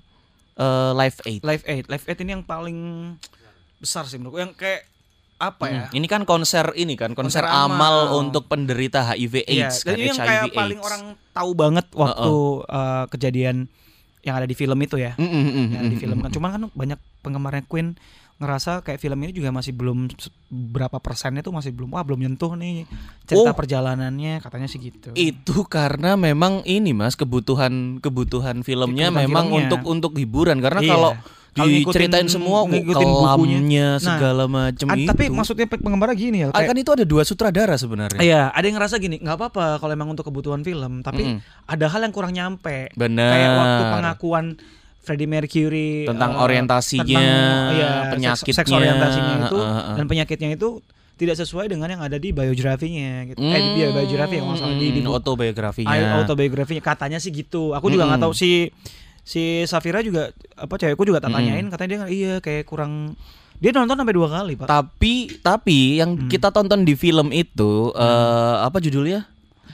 eh, 0.53 0.91
Live 0.95 1.19
Aid. 1.23 1.41
Live 1.41 1.63
Aid. 1.65 1.85
Live 1.87 2.05
Aid 2.05 2.17
ini 2.19 2.31
yang 2.31 2.43
paling 2.43 2.77
besar 3.77 4.05
sih 4.05 4.15
menurutku 4.15 4.39
yang 4.39 4.53
kayak 4.53 4.85
apa 5.37 5.65
ya? 5.67 5.83
Hmm, 5.85 5.93
Ini 5.93 6.07
kan 6.07 6.21
konser 6.23 6.73
ini 6.73 6.97
kan 6.97 7.13
konser, 7.13 7.45
Konser 7.45 7.45
amal. 7.45 8.09
amal. 8.09 8.17
untuk 8.19 8.45
penderita 8.45 9.05
HIV 9.05 9.45
Iya, 9.45 9.69
dan 9.69 9.85
kan 9.85 9.93
ini 9.93 10.03
yang 10.03 10.17
HIV 10.17 10.25
kayak 10.25 10.43
AIDS. 10.43 10.57
paling 10.57 10.79
orang 10.81 11.03
tahu 11.31 11.51
banget 11.53 11.85
waktu 11.93 12.33
eh, 12.67 13.03
kejadian 13.07 13.55
yang 14.27 14.35
ada 14.35 14.45
di 14.45 14.53
film 14.53 14.75
itu 14.77 14.99
ya. 14.99 15.15
Mm, 15.15 15.23
mm, 15.23 15.31
mm, 15.47 15.67
yang 15.71 15.83
mm, 15.83 15.89
di 15.89 15.97
film 15.97 16.17
kan. 16.19 16.29
Cuman 16.29 16.49
kan 16.51 16.61
banyak 16.69 16.99
penggemarnya 17.21 17.63
Queen 17.63 17.95
ngerasa 18.37 18.85
kayak 18.85 18.99
film 18.99 19.17
ini 19.19 19.33
juga 19.33 19.49
masih 19.49 19.73
belum 19.73 20.13
berapa 20.47 20.99
persennya 20.99 21.41
tuh 21.41 21.49
masih 21.49 21.73
belum 21.73 21.89
wah 21.89 22.05
belum 22.05 22.21
nyentuh 22.21 22.53
nih 22.53 22.85
cerita 23.25 23.49
Oh. 23.49 23.57
perjalanannya 23.57 24.37
katanya 24.39 24.69
sih 24.69 24.77
gitu. 24.77 25.09
Itu 25.11 25.65
karena 25.65 26.13
memang 26.13 26.61
ini 26.61 26.91
Mas 26.91 27.15
kebutuhan 27.15 27.97
kebutuhan 27.97 28.61
filmnya 28.61 29.09
Kebutuhan 29.09 29.25
memang 29.25 29.45
filmnya. 29.47 29.61
untuk 29.65 29.81
untuk 29.83 30.11
hiburan 30.13 30.61
karena 30.61 30.79
Iya. 30.79 30.91
kalau 30.91 31.11
diceritain 31.59 32.27
semua 32.27 32.63
ngikutin 32.63 33.07
bukunya. 33.07 33.87
Nah, 33.89 33.97
segala 33.97 34.43
macam 34.45 34.87
itu. 34.93 35.07
tapi 35.07 35.23
maksudnya 35.27 35.65
pe- 35.65 35.77
penggemarnya 35.77 36.13
gini 36.13 36.37
ya 36.39 36.47
kayak 36.49 36.67
kan 36.67 36.77
itu 36.77 36.91
ada 36.91 37.03
dua 37.03 37.23
sutradara 37.23 37.73
sebenarnya. 37.73 38.19
Iya, 38.19 38.41
ada 38.49 38.61
yang 38.61 38.75
ngerasa 38.75 38.95
gini, 38.97 39.17
nggak 39.17 39.35
apa-apa 39.35 39.65
kalau 39.77 39.91
emang 39.91 40.09
untuk 40.09 40.23
kebutuhan 40.23 40.61
film, 40.61 41.01
tapi 41.01 41.25
Mm-mm. 41.25 41.39
ada 41.65 41.85
hal 41.87 41.99
yang 41.99 42.11
kurang 42.11 42.31
nyampe. 42.31 42.93
Benar. 42.93 43.31
Kayak 43.31 43.51
waktu 43.55 43.83
pengakuan 43.91 44.45
Freddie 44.99 45.25
Mercury 45.25 46.03
Tentang 46.03 46.31
eh, 46.31 46.43
orientasinya, 46.43 47.07
tentang, 47.07 47.73
iya, 47.73 47.91
penyakitnya, 48.09 48.33
seks, 48.35 48.55
seks 48.59 48.69
orientasinya 48.69 49.33
itu 49.41 49.55
heeh, 49.55 49.71
heeh. 49.73 49.95
dan 49.95 50.05
penyakitnya 50.05 50.49
itu 50.51 50.69
tidak 51.15 51.33
sesuai 51.35 51.65
dengan 51.65 51.89
yang 51.89 52.03
ada 52.03 52.15
di 52.15 52.29
biografinya 52.29 53.25
gitu. 53.25 53.39
Eh 53.39 53.55
di 53.55 53.81
Hmm, 53.81 53.89
biografi 53.95 54.13
ya 54.35 54.37
kalau 54.37 54.51
nggak 54.51 54.59
salah 54.59 54.75
di, 54.75 54.87
di 54.91 55.01
autobiografinya. 55.01 55.97
autobiografinya 56.13 56.83
katanya 56.83 57.17
sih 57.17 57.31
gitu. 57.31 57.71
Aku 57.71 57.87
juga 57.87 58.05
nggak 58.05 58.19
Mm-mm. 58.19 58.29
tahu 58.29 58.37
si 58.37 58.69
si 59.27 59.43
Safira 59.63 59.99
juga 59.99 60.31
apa 60.55 60.71
cewekku 60.73 61.03
juga 61.03 61.19
tak 61.19 61.29
Mm-mm. 61.29 61.43
tanyain 61.43 61.67
katanya 61.67 61.89
dia 61.89 61.99
nggak- 61.99 62.13
iya 62.13 62.33
kayak 62.39 62.63
kurang 62.63 63.19
dia 63.57 63.73
nonton 63.73 63.97
sampai 63.97 64.13
dua 64.13 64.29
kali, 64.29 64.53
Pak. 64.53 64.65
Tapi 64.65 65.13
tapi 65.41 65.97
yang 65.97 66.13
Hmm. 66.15 66.29
kita 66.29 66.47
tonton 66.47 66.81
di 66.81 66.93
film 66.93 67.29
itu 67.31 67.89
eh, 67.91 68.55
apa 68.61 68.77
judulnya? 68.77 69.25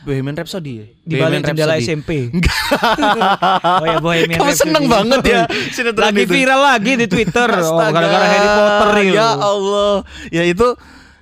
Bohemian 0.03 0.33
Rhapsody. 0.33 0.71
ya? 0.73 0.85
Di 1.01 1.13
balik 1.15 1.43
jendela. 1.45 1.75
SMP. 1.77 2.27
oh 3.75 3.85
ya 3.85 3.99
Bohemian 3.99 4.35
Kamu 4.35 4.47
Rhapsody. 4.47 4.63
seneng 4.65 4.85
banget 4.87 5.21
ya 5.23 5.41
sinetron 5.75 6.03
Lagi 6.05 6.23
itu. 6.23 6.31
viral 6.33 6.61
lagi 6.61 6.91
di 6.95 7.07
Twitter. 7.07 7.49
oh, 7.65 7.79
gara-gara 7.79 8.25
Harry 8.25 8.49
Potter 8.49 8.89
itu. 9.01 9.15
Ya 9.15 9.29
Allah. 9.33 9.93
Ya 10.29 10.43
itu 10.43 10.67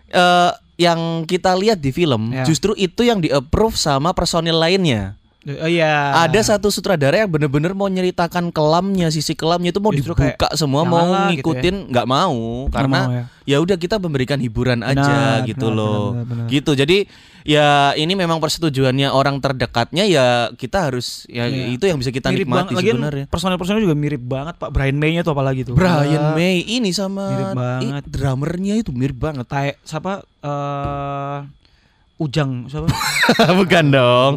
eh, 0.09 0.51
yang 0.77 0.99
kita 1.25 1.53
lihat 1.55 1.77
di 1.77 1.89
film 1.89 2.29
Ya. 2.31 2.41
justru 2.43 2.73
itu 2.73 3.01
yang 3.01 3.19
di-approve 3.19 3.75
sama 3.75 4.11
personil 4.11 4.55
lainnya. 4.55 5.13
Oh 5.43 5.65
iya. 5.65 6.13
Ada 6.21 6.53
satu 6.53 6.69
sutradara 6.69 7.17
yang 7.17 7.25
bener-bener 7.27 7.73
mau 7.73 7.85
nyeritakan 7.85 8.49
kelamnya, 8.49 9.09
sisi 9.09 9.33
kelamnya 9.33 9.69
itu 9.69 9.81
mau 9.81 9.89
Justru 9.89 10.13
dibuka 10.13 10.37
kayak, 10.37 10.53
semua, 10.53 10.85
mau 10.85 11.01
lah 11.01 11.33
gitu 11.33 11.41
ya. 11.49 11.57
ngikutin 11.57 11.75
nggak 11.89 12.05
mau 12.05 12.37
karena 12.69 12.99
mau 12.99 13.09
ya. 13.11 13.23
ya 13.43 13.57
udah 13.57 13.73
kita 13.75 13.97
memberikan 13.97 14.37
hiburan 14.37 14.85
aja 14.85 15.01
Benar, 15.41 15.49
gitu 15.49 15.65
benar, 15.65 15.77
loh. 15.81 15.89
benar, 15.89 16.05
benar, 16.23 16.25
benar. 16.37 16.45
Gitu. 16.47 16.71
Jadi 16.75 16.97
ya 17.41 17.67
ini 17.95 18.13
memang 18.13 18.37
persetujuannya 18.37 19.09
orang 19.09 19.41
terdekatnya 19.41 20.05
ya 20.05 20.25
kita 20.51 20.85
harus 20.85 21.25
ya 21.25 21.49
Iya. 21.49 21.73
itu 21.73 21.83
yang 21.83 21.97
bisa 21.97 22.13
kita 22.13 22.29
mirip 22.29 22.45
nikmati 22.45 22.77
sebenarnya. 22.77 23.25
personel-personel 23.25 23.81
juga 23.81 23.97
mirip 23.97 24.21
banget 24.21 24.55
Pak 24.55 24.69
Brian 24.69 24.93
May-nya 24.93 25.25
tuh 25.25 25.33
apalagi 25.33 25.65
tuh. 25.65 25.73
Brian 25.73 26.37
May 26.37 26.61
ini 26.61 26.93
sama 26.93 27.25
Mirip 27.27 27.57
banget. 27.57 27.81
i- 27.97 28.09
drummernya 28.13 28.73
itu 28.77 28.93
mirip 28.93 29.17
banget. 29.17 29.49
Tai 29.49 29.73
siapa 29.81 30.21
eh 30.21 31.37
Ujang 32.21 32.51
siapa? 32.65 32.85
Bukan 33.59 33.85
dong. 33.89 34.33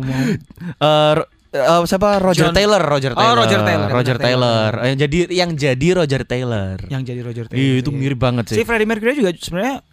Eh, 0.74 1.12
ro- 1.14 1.28
eh, 1.50 1.82
siapa 1.84 2.16
Roger 2.16 2.48
John- 2.48 2.56
Taylor, 2.56 2.80
Roger 2.80 3.12
Oh, 3.12 3.18
Taylor. 3.18 3.36
Roger 3.38 3.60
Taylor, 3.60 3.88
Roger 3.90 4.16
benar, 4.16 4.24
Taylor. 4.26 4.70
Eh, 4.74 4.86
Yang 4.86 4.98
jadi 4.98 5.16
yang 5.30 5.50
jadi 5.52 5.88
Roger 5.94 6.22
Taylor. 6.24 6.76
yang 6.86 7.02
jadi 7.02 7.20
Roger 7.20 7.44
Taylor. 7.44 7.60
Iya, 7.60 7.74
itu 7.78 7.90
mirip 7.90 8.16
banget 8.18 8.44
Si 8.46 8.54
sih. 8.54 8.64
Freddie 8.64 8.84
Mercury 8.84 9.14
juga 9.14 9.32
sebenarnya 9.32 9.84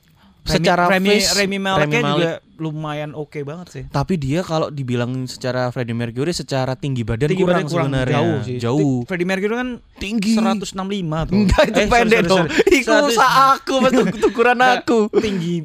Secara 0.41 0.89
Remy, 0.89 1.06
face, 1.12 1.38
Remy 1.38 1.58
Maleknya 1.60 2.01
Remy 2.01 2.12
juga 2.12 2.32
lumayan 2.58 3.13
oke 3.13 3.45
banget 3.45 3.67
sih. 3.69 3.84
Tapi 3.88 4.17
dia 4.17 4.41
kalau 4.41 4.69
dibilang 4.69 5.13
secara 5.25 5.69
Freddie 5.69 5.93
Mercury 5.93 6.32
secara 6.32 6.73
tinggi 6.73 7.04
badan 7.04 7.30
Tinggi 7.30 7.43
kurang, 7.43 7.62
badan 7.62 7.69
kurang 7.69 7.86
sebenarnya. 7.88 8.15
jauh 8.17 8.38
sih. 8.41 8.58
Jauh. 8.58 8.97
Freddie 9.06 9.27
Mercury 9.27 9.54
kan 9.54 9.69
Tinggi. 9.95 10.34
165 10.34 10.73
tuh. 11.21 11.34
Enggak 11.38 11.63
itu 11.67 11.77
Eh, 11.77 11.86
pendek 11.86 12.17
sorry, 12.17 12.32
dong. 12.34 12.45
sorry. 12.49 12.73
Iku 12.73 12.89
100 12.89 13.10
usaha 13.12 13.30
aku 13.54 13.73
betul 13.84 14.06
ukuran 14.32 14.60
aku. 14.60 14.99
tinggi 15.15 15.56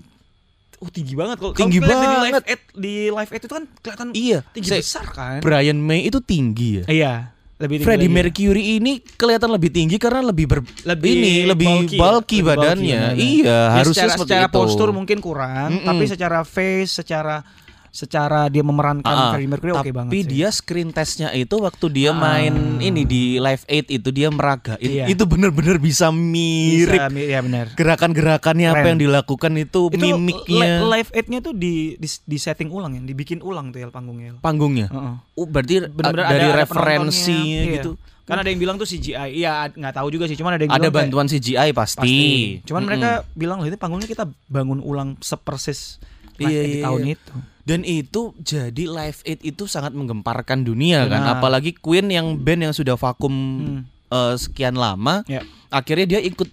Oh 0.87 0.92
tinggi 0.92 1.12
banget 1.12 1.37
kalau 1.37 1.51
Tinggi 1.51 1.79
lihat 1.79 1.90
di 1.90 2.07
banget. 2.07 2.22
live 2.22 2.46
aid 2.46 2.61
di 2.72 2.94
live 3.09 3.27
aid 3.29 3.42
itu 3.42 3.51
kan 3.51 3.64
kelihatan 3.77 4.07
Iya, 4.12 4.38
tinggi 4.49 4.68
saya- 4.70 4.81
besar 4.81 5.07
kan. 5.09 5.38
Brian 5.40 5.75
May 5.77 6.07
itu 6.07 6.18
tinggi 6.20 6.79
ya. 6.79 6.85
Iya, 6.87 7.12
lebih 7.57 7.75
tinggi 7.77 7.87
Freddie 7.88 8.07
lagi. 8.07 8.16
Mercury 8.22 8.64
ini 8.77 8.92
kelihatan 9.12 9.51
lebih 9.51 9.70
tinggi 9.70 9.96
karena 9.96 10.22
lebih 10.22 10.46
ber 10.46 10.61
lebih 10.85 11.11
ini 11.11 11.35
lebih 11.44 11.66
bulky, 11.66 11.96
bulky, 11.96 12.38
lebih 12.38 12.46
badannya. 12.46 13.03
bulky, 13.11 13.27
iya, 13.35 13.42
Ya, 13.42 13.61
harusnya 13.75 13.94
secara, 13.99 14.12
seperti 14.14 14.31
secara 14.31 14.46
itu. 14.46 14.55
postur 14.55 14.88
mungkin 14.90 15.18
kurang, 15.18 15.70
Mm-mm. 15.75 15.85
tapi 15.85 16.05
secara 16.07 16.38
face, 16.42 16.90
secara 16.94 17.42
secara 17.96 18.46
dia 18.46 18.61
memerankan 18.61 19.09
Ah, 19.09 19.32
Freddie 19.32 19.48
Mercury 19.48 19.72
oke 19.72 19.80
tapi 19.80 19.90
banget 19.90 20.12
sih. 20.12 20.24
dia 20.28 20.48
screen 20.50 20.88
testnya 20.90 21.32
itu 21.32 21.56
waktu 21.56 21.87
dia 21.88 22.11
Ah. 22.11 22.18
main 22.18 22.52
ini 22.78 23.02
di 23.02 23.22
Live 23.37 23.64
Aid 23.64 23.88
itu 23.90 24.09
dia 24.11 24.28
meragain 24.28 24.76
Iya. 24.78 25.09
itu 25.09 25.24
bener-bener 25.24 25.78
bisa 25.78 26.12
mirip 26.12 26.92
Bisa, 27.09 27.09
ya 27.11 27.40
benar. 27.40 27.72
gerakan-gerakannya 27.72 28.68
apa 28.68 28.87
yang 28.87 29.00
dilakukan 29.00 29.52
itu, 29.56 29.88
Itu 29.88 29.96
mimiknya 29.96 30.85
live 30.85 31.11
aid-nya 31.11 31.40
tuh 31.40 31.52
di, 31.52 31.96
di 31.96 32.04
di 32.06 32.37
setting 32.37 32.68
ulang 32.68 32.92
ya, 32.92 33.02
dibikin 33.02 33.40
ulang 33.40 33.70
tuh 33.70 33.80
ya 33.80 33.88
panggungnya. 33.88 34.37
panggungnya 34.38 34.87
Heeh. 34.87 35.14
oh 35.35 35.46
berarti 35.46 35.88
Bener-bener 35.88 36.20
uh, 36.20 36.28
dari 36.28 36.40
ada- 36.42 36.52
ada 36.52 36.61
referensinya 36.61 37.62
iya. 37.64 37.74
gitu 37.74 37.92
Kan 38.22 38.37
ada 38.37 38.50
yang 38.50 38.59
bilang 38.59 38.74
tuh 38.74 38.82
CGI. 38.85 39.38
Iya, 39.38 39.70
nggak 39.70 39.94
tahu 39.94 40.11
juga 40.11 40.26
sih, 40.26 40.35
cuman 40.35 40.59
ada 40.59 40.66
yang 40.66 40.74
ada 40.74 40.82
bilang 40.82 40.90
kayak- 40.90 40.98
bantuan 41.06 41.26
CGI 41.28 41.70
pasti, 41.70 42.02
pasti. 42.02 42.18
Cuman 42.61 42.82
Mm-mm. 42.82 42.90
mereka 42.90 43.11
bilang 43.32 43.56
loh 43.56 43.70
ini 43.70 43.78
panggungnya 43.78 44.11
kita 44.11 44.26
bangun 44.44 44.82
ulang 44.82 45.14
sepersis 45.22 46.02
Iya, 46.37 46.50
iya, 46.66 46.82
tahun 46.82 47.00
iya. 47.02 47.14
itu. 47.14 47.32
Dan 47.66 47.83
itu 47.83 48.31
jadi 48.38 48.87
Live 48.87 49.20
Aid 49.22 49.42
itu 49.42 49.66
sangat 49.66 49.90
menggemparkan 49.90 50.62
dunia 50.62 51.05
kan 51.05 51.20
Benar. 51.20 51.35
apalagi 51.37 51.74
Queen 51.74 52.07
yang 52.09 52.38
band 52.38 52.62
yang 52.62 52.72
sudah 52.72 52.94
vakum 52.94 53.29
Hmm. 53.29 53.81
eh, 54.09 54.35
sekian 54.37 54.74
lama 54.74 55.26
Ya. 55.26 55.42
akhirnya 55.68 56.07
dia 56.09 56.20
ikut 56.22 56.46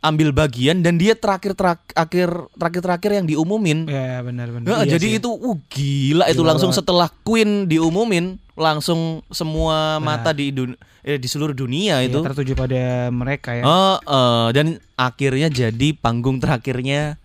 ambil 0.00 0.32
bagian 0.32 0.80
dan 0.80 0.96
dia 0.96 1.12
terakhir 1.12 1.52
terakhir 1.52 1.92
akhir 1.94 2.28
terakhir 2.50 2.80
terakhir 2.82 3.10
yang 3.14 3.26
diumumin 3.26 3.84
Ya 3.84 4.18
benar 4.20 4.48
benar. 4.48 4.64
Nah, 4.66 4.82
Iya 4.82 4.96
jadi 4.96 5.06
sih. 5.06 5.18
itu 5.18 5.28
uh, 5.30 5.56
gila, 5.68 6.24
itu 6.26 6.34
Gila 6.36 6.48
langsung 6.48 6.72
banget. 6.72 6.80
setelah 6.82 7.08
Queen 7.20 7.50
diumumin 7.64 8.26
langsung 8.56 9.20
semua 9.28 10.00
mata 10.00 10.32
di 10.32 10.50
dun- 10.50 10.74
eh, 11.00 11.16
di 11.16 11.24
seluruh 11.24 11.52
dunia 11.52 12.00
Iya, 12.00 12.08
itu. 12.08 12.18
tertuju 12.18 12.52
pada 12.54 13.08
mereka 13.10 13.52
ya. 13.52 13.62
Oh, 13.62 13.96
eh, 13.98 14.48
dan 14.50 14.66
akhirnya 14.94 15.48
jadi 15.48 15.88
panggung 15.94 16.40
terakhirnya 16.40 17.20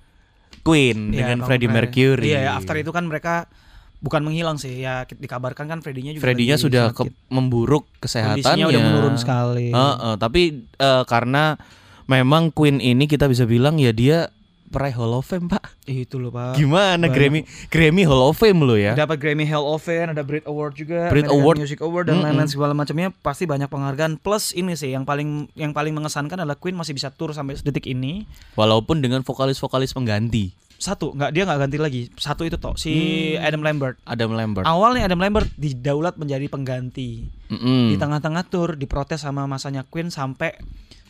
Queen 0.65 1.13
Iya, 1.13 1.17
dengan 1.21 1.37
Freddie 1.45 1.69
Fred- 1.69 1.77
Mercury. 1.77 2.25
Iya, 2.27 2.39
ya, 2.41 2.51
after 2.57 2.75
itu 2.75 2.89
kan 2.89 3.05
mereka 3.05 3.45
bukan 4.01 4.25
menghilang 4.25 4.57
sih. 4.57 4.81
Ya 4.81 5.05
dikabarkan 5.05 5.69
kan 5.69 5.79
Freddy-nya 5.79 6.11
juga 6.11 6.23
Freddie-nya 6.25 6.57
lagi 6.57 6.65
sudah 6.65 6.83
sakit. 6.89 7.05
ke- 7.05 7.15
memburuk 7.29 7.85
kesehatannya. 7.99 8.41
Kondisinya 8.41 8.65
udah 8.67 8.81
menurun 8.81 9.15
sekali. 9.15 9.67
Heeh, 9.69 10.13
tapi 10.17 10.41
eh, 10.75 11.03
karena 11.05 11.53
memang 12.05 12.49
Queen 12.49 12.77
ini 12.77 13.05
kita 13.05 13.25
bisa 13.25 13.45
bilang 13.45 13.77
ya 13.77 13.89
dia 13.89 14.29
peraih 14.65 14.93
Hall 14.93 15.13
of 15.13 15.23
Fame, 15.23 15.45
Pak. 15.45 15.77
Itu 15.85 16.17
loh, 16.17 16.29
Pak. 16.29 16.57
Gimana 16.57 17.05
banyak. 17.05 17.13
Grammy 17.13 17.39
Grammy 17.67 18.03
Hall 18.03 18.21
of 18.21 18.35
Fame 18.35 18.59
lo 18.61 18.75
ya? 18.75 18.93
Dapat 18.93 19.17
Grammy 19.17 19.45
Hall 19.45 19.63
of 19.63 19.79
Fame, 19.79 20.11
ada 20.11 20.21
Brit 20.21 20.45
Award 20.45 20.73
juga, 20.75 21.07
Brit 21.07 21.25
American 21.25 21.37
Award. 21.37 21.55
Music 21.61 21.79
Award 21.79 22.05
dan 22.09 22.19
lain-lain 22.19 22.49
segala 22.49 22.73
macamnya 22.73 23.09
pasti 23.11 23.45
banyak 23.45 23.67
penghargaan. 23.67 24.17
Plus 24.17 24.51
ini 24.51 24.73
sih 24.73 24.91
yang 24.91 25.03
paling 25.03 25.47
yang 25.53 25.71
paling 25.71 25.93
mengesankan 25.93 26.35
adalah 26.35 26.57
Queen 26.57 26.73
masih 26.73 26.91
bisa 26.91 27.09
tour 27.09 27.31
sampai 27.31 27.57
detik 27.57 27.85
ini. 27.85 28.25
Walaupun 28.53 28.99
dengan 28.99 29.21
vokalis-vokalis 29.21 29.91
pengganti. 29.91 30.51
Satu, 30.75 31.15
nggak 31.15 31.31
dia 31.31 31.47
nggak 31.47 31.59
ganti 31.61 31.77
lagi. 31.79 32.01
Satu 32.19 32.43
itu 32.43 32.59
toh 32.59 32.75
si 32.75 32.91
Hmm. 33.39 33.47
Adam 33.47 33.61
Lambert. 33.63 33.95
Adam 34.03 34.35
Lambert. 34.35 34.67
Awalnya 34.67 35.07
Adam 35.07 35.23
Lambert 35.23 35.47
didaulat 35.55 36.19
menjadi 36.19 36.51
pengganti. 36.51 37.31
Mm-mm. 37.47 37.89
Di 37.89 37.95
tengah-tengah 37.95 38.43
tour 38.51 38.75
diprotes 38.75 39.23
sama 39.23 39.47
masanya 39.47 39.87
Queen 39.87 40.11
sampai 40.11 40.51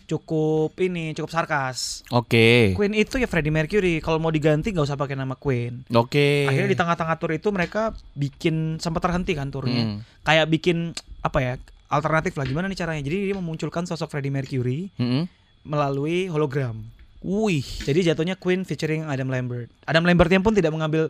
cukup 0.06 0.78
ini 0.82 1.14
cukup 1.18 1.34
sarkas. 1.34 2.06
Oke. 2.14 2.74
Queen 2.78 2.94
itu 2.94 3.18
ya 3.18 3.26
Freddie 3.26 3.54
Mercury. 3.54 4.00
Kalau 4.02 4.22
mau 4.22 4.30
diganti 4.30 4.72
nggak 4.72 4.86
usah 4.86 4.98
pakai 4.98 5.18
nama 5.18 5.34
Queen. 5.38 5.86
Oke. 5.94 6.46
Akhirnya 6.50 6.70
di 6.72 6.78
tengah-tengah 6.78 7.18
tour 7.18 7.34
itu 7.34 7.50
mereka 7.50 7.94
bikin 8.14 8.78
sempat 8.78 9.02
terhenti 9.04 9.34
kan 9.34 9.50
turnya. 9.50 9.84
Hmm. 9.84 9.98
Kayak 10.22 10.50
bikin 10.54 10.94
apa 11.26 11.38
ya? 11.42 11.54
Alternatif 11.90 12.34
lah 12.38 12.46
gimana 12.50 12.66
nih 12.66 12.78
caranya? 12.78 13.02
Jadi 13.06 13.30
dia 13.30 13.36
memunculkan 13.38 13.86
sosok 13.86 14.10
Freddie 14.10 14.34
Mercury 14.34 14.90
Mm-mm. 14.98 15.30
melalui 15.66 16.26
hologram. 16.30 16.82
Wih. 17.26 17.66
Jadi 17.86 18.06
jatuhnya 18.06 18.38
Queen 18.38 18.66
featuring 18.66 19.06
Adam 19.06 19.30
Lambert. 19.30 19.70
Adam 19.90 20.06
Lambertnya 20.06 20.42
pun 20.42 20.54
tidak 20.54 20.74
mengambil 20.74 21.10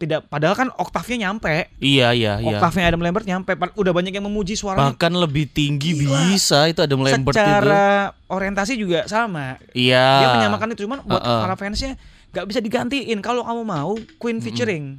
tidak 0.00 0.32
padahal 0.32 0.56
kan 0.56 0.68
oktavnya 0.80 1.28
nyampe. 1.28 1.68
Iya 1.76 2.16
iya 2.16 2.40
iya. 2.40 2.56
Oktavnya 2.56 2.88
Adam 2.88 3.04
Lambert 3.04 3.28
nyampe. 3.28 3.52
Udah 3.76 3.92
banyak 3.92 4.16
yang 4.16 4.24
memuji 4.24 4.56
suaranya. 4.56 4.96
Bahkan 4.96 5.12
lebih 5.12 5.44
tinggi 5.52 5.92
Gila. 5.92 6.32
bisa 6.32 6.64
itu 6.72 6.80
Adam 6.80 7.04
Lambert 7.04 7.36
itu. 7.36 7.44
Secara 7.44 7.84
orientasi 8.32 8.80
juga 8.80 9.04
sama. 9.04 9.60
Iya. 9.76 10.08
Dia 10.24 10.28
menyamakan 10.40 10.72
itu 10.72 10.88
cuman 10.88 11.04
buat 11.04 11.20
Uh-uh. 11.20 11.40
para 11.44 11.54
fansnya 11.60 12.00
nggak 12.32 12.46
bisa 12.48 12.64
digantiin. 12.64 13.20
Kalau 13.20 13.44
kamu 13.44 13.62
mau 13.62 13.92
Queen 14.16 14.40
featuring. 14.40 14.96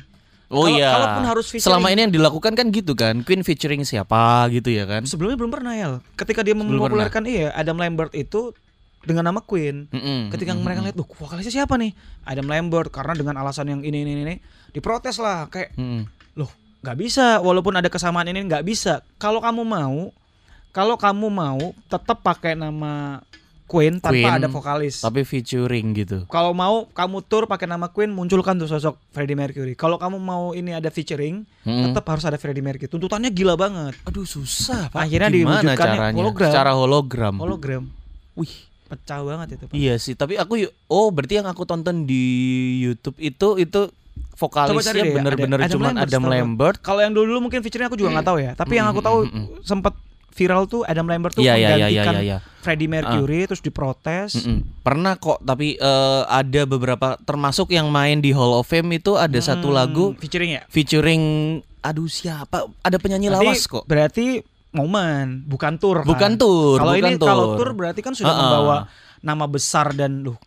Oh 0.52 0.68
Kalau- 0.68 0.78
iya. 0.78 0.92
kalaupun 0.94 1.24
harus 1.26 1.46
featuring- 1.50 1.66
Selama 1.66 1.88
ini 1.90 2.00
yang 2.06 2.14
dilakukan 2.14 2.54
kan 2.54 2.66
gitu 2.70 2.94
kan. 2.94 3.26
Queen 3.26 3.42
featuring 3.42 3.82
siapa 3.82 4.46
gitu 4.54 4.70
ya 4.70 4.86
kan. 4.86 5.02
Sebelumnya 5.10 5.40
belum 5.40 5.50
pernah 5.50 5.74
ya. 5.74 5.88
Ketika 6.14 6.46
dia 6.46 6.54
mempopulerkan 6.54 7.26
iya 7.26 7.50
Adam 7.58 7.82
Lambert 7.82 8.14
itu 8.14 8.54
dengan 9.02 9.28
nama 9.28 9.42
Queen. 9.42 9.90
Mm-mm. 9.90 10.30
Ketika 10.30 10.54
Mm-mm. 10.54 10.64
mereka 10.64 10.80
lihat, 10.82 10.96
"Duh, 10.96 11.06
vokalisnya 11.06 11.64
siapa 11.64 11.78
nih?" 11.78 11.92
Adam 12.24 12.46
Lambert 12.46 12.90
karena 12.90 13.18
dengan 13.18 13.36
alasan 13.42 13.70
yang 13.70 13.82
ini 13.82 14.06
ini 14.06 14.12
ini 14.22 14.36
diprotes 14.72 15.18
lah 15.18 15.50
kayak, 15.50 15.74
Mm-mm. 15.76 16.06
"Loh, 16.38 16.52
nggak 16.82 16.98
bisa 16.98 17.42
walaupun 17.42 17.78
ada 17.78 17.90
kesamaan 17.90 18.30
ini 18.30 18.46
nggak 18.46 18.66
bisa. 18.66 19.02
Kalau 19.18 19.42
kamu 19.42 19.62
mau, 19.62 20.10
kalau 20.72 20.96
kamu 20.98 21.28
mau 21.30 21.62
tetap 21.90 22.22
pakai 22.22 22.54
nama 22.54 23.22
Queen 23.66 24.04
tanpa 24.04 24.12
Queen, 24.12 24.28
ada 24.28 24.52
vokalis. 24.52 25.00
Tapi 25.00 25.24
featuring 25.24 25.96
gitu. 25.96 26.28
Kalau 26.28 26.52
mau 26.52 26.92
kamu 26.92 27.24
tour 27.24 27.48
pakai 27.48 27.72
nama 27.72 27.88
Queen, 27.88 28.12
munculkan 28.12 28.60
tuh 28.60 28.68
sosok 28.68 29.00
Freddie 29.16 29.40
Mercury. 29.40 29.80
Kalau 29.80 29.96
kamu 29.96 30.20
mau 30.20 30.52
ini 30.52 30.76
ada 30.76 30.92
featuring, 30.92 31.48
Mm-mm. 31.64 31.88
tetap 31.88 32.04
harus 32.12 32.28
ada 32.28 32.36
Freddie 32.36 32.60
Mercury. 32.60 32.92
Tuntutannya 32.92 33.32
gila 33.32 33.56
banget. 33.56 33.96
Aduh 34.04 34.28
susah 34.28 34.92
Pak. 34.92 35.08
Akhirnya 35.08 35.32
Gimana 35.32 35.64
diwujudkannya 35.64 35.96
caranya? 36.04 36.18
hologram. 36.20 36.52
Secara 36.52 36.72
hologram. 36.76 37.36
Hologram. 37.40 37.84
Wih. 38.36 38.71
Pecah 38.92 39.20
banget 39.24 39.48
itu, 39.56 39.64
Pak. 39.66 39.74
Iya 39.74 39.96
sih, 39.96 40.14
tapi 40.14 40.36
aku 40.36 40.60
oh 40.86 41.08
berarti 41.10 41.40
yang 41.40 41.48
aku 41.48 41.64
tonton 41.64 42.04
di 42.04 42.24
YouTube 42.84 43.16
itu 43.18 43.56
itu 43.56 43.82
vokalisnya 44.36 45.06
bener-bener 45.08 45.60
cuman 45.70 45.96
Adam 45.96 46.22
aku. 46.22 46.32
Lambert. 46.32 46.78
Kalau 46.82 47.00
yang 47.00 47.14
dulu-dulu 47.14 47.48
mungkin 47.48 47.62
featurenya 47.62 47.88
aku 47.88 47.96
juga 47.96 48.12
nggak 48.14 48.28
tahu 48.28 48.38
ya. 48.38 48.52
Tapi 48.54 48.74
yang 48.76 48.88
aku 48.90 49.00
tahu 49.00 49.18
sempat 49.62 49.96
viral 50.32 50.64
tuh 50.64 50.82
Adam 50.84 51.06
Lambert 51.06 51.36
tuh 51.36 51.44
Iya 51.44 51.56
iya 51.56 51.68
iya 51.76 51.76
menggantikan 51.76 52.14
iya. 52.20 52.38
Freddie 52.60 52.88
Mercury 52.88 53.46
terus 53.46 53.60
diprotes. 53.60 54.36
Mm-mm. 54.36 54.64
Pernah 54.82 55.16
kok, 55.16 55.40
tapi 55.42 55.76
eh, 55.76 56.24
ada 56.26 56.62
beberapa 56.64 57.20
termasuk 57.22 57.70
yang 57.70 57.88
main 57.88 58.18
di 58.18 58.32
Hall 58.32 58.54
of 58.54 58.66
Fame 58.66 58.92
itu 58.94 59.16
ada 59.16 59.38
satu 59.38 59.70
Hmm, 59.70 59.78
lagu 59.78 60.06
featuring 60.18 60.52
ya. 60.56 60.62
featuring 60.68 61.24
aduh 61.80 62.06
siapa? 62.06 62.66
Ada 62.80 62.98
penyanyi 62.98 63.28
Berarti- 63.28 63.46
lawas 63.46 63.62
kok. 63.66 63.84
Berarti 63.86 64.26
momen, 64.72 65.44
bukan 65.46 65.76
tour. 65.76 66.00
kan? 66.00 66.08
Bukan 66.08 66.32
tour, 66.36 66.78
Kalau 66.78 66.94
ini 66.94 67.16
kalau 67.18 67.54
tour. 67.54 67.70
berarti 67.72 68.00
kan 68.00 68.12
sudah 68.12 68.30
Uh-uh. 68.30 68.42
membawa 68.42 68.76
nama 69.20 69.46
besar 69.46 69.92
dan 69.92 70.22
loh 70.22 70.38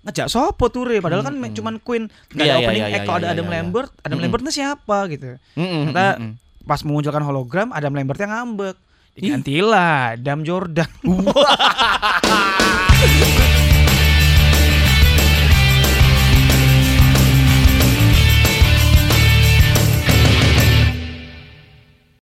ngejak 0.00 0.26
sopo 0.26 0.66
tour 0.66 0.86
ya 0.86 0.98
padahal 0.98 1.20
kan 1.20 1.34
me- 1.34 1.50
cuman 1.50 1.74
Queen 1.78 2.06
nggak 2.30 2.38
Iya, 2.38 2.46
ada 2.46 2.54
iya, 2.54 2.62
opening 2.62 2.82
iya, 2.82 2.90
act 2.90 3.02
kalau 3.02 3.12
iya, 3.12 3.18
ada 3.18 3.26
iya, 3.26 3.34
Adam 3.34 3.44
iya. 3.44 3.52
Lambert 3.54 3.90
Adam 3.92 4.10
Mm-mm. 4.10 4.22
Lambert 4.22 4.40
ini 4.40 4.52
siapa 4.54 4.96
gitu 5.06 5.26
Mm-mm, 5.52 5.82
Ternyata 5.86 6.06
mm-mm. 6.14 6.30
pas 6.62 6.80
memunculkan 6.80 7.20
hologram 7.20 7.68
Adam 7.68 7.92
Lambert 7.92 8.18
yang 8.18 8.30
ngambek 8.30 8.76
digantilah 9.12 10.14
Adam 10.14 10.40
Jordan 10.40 10.90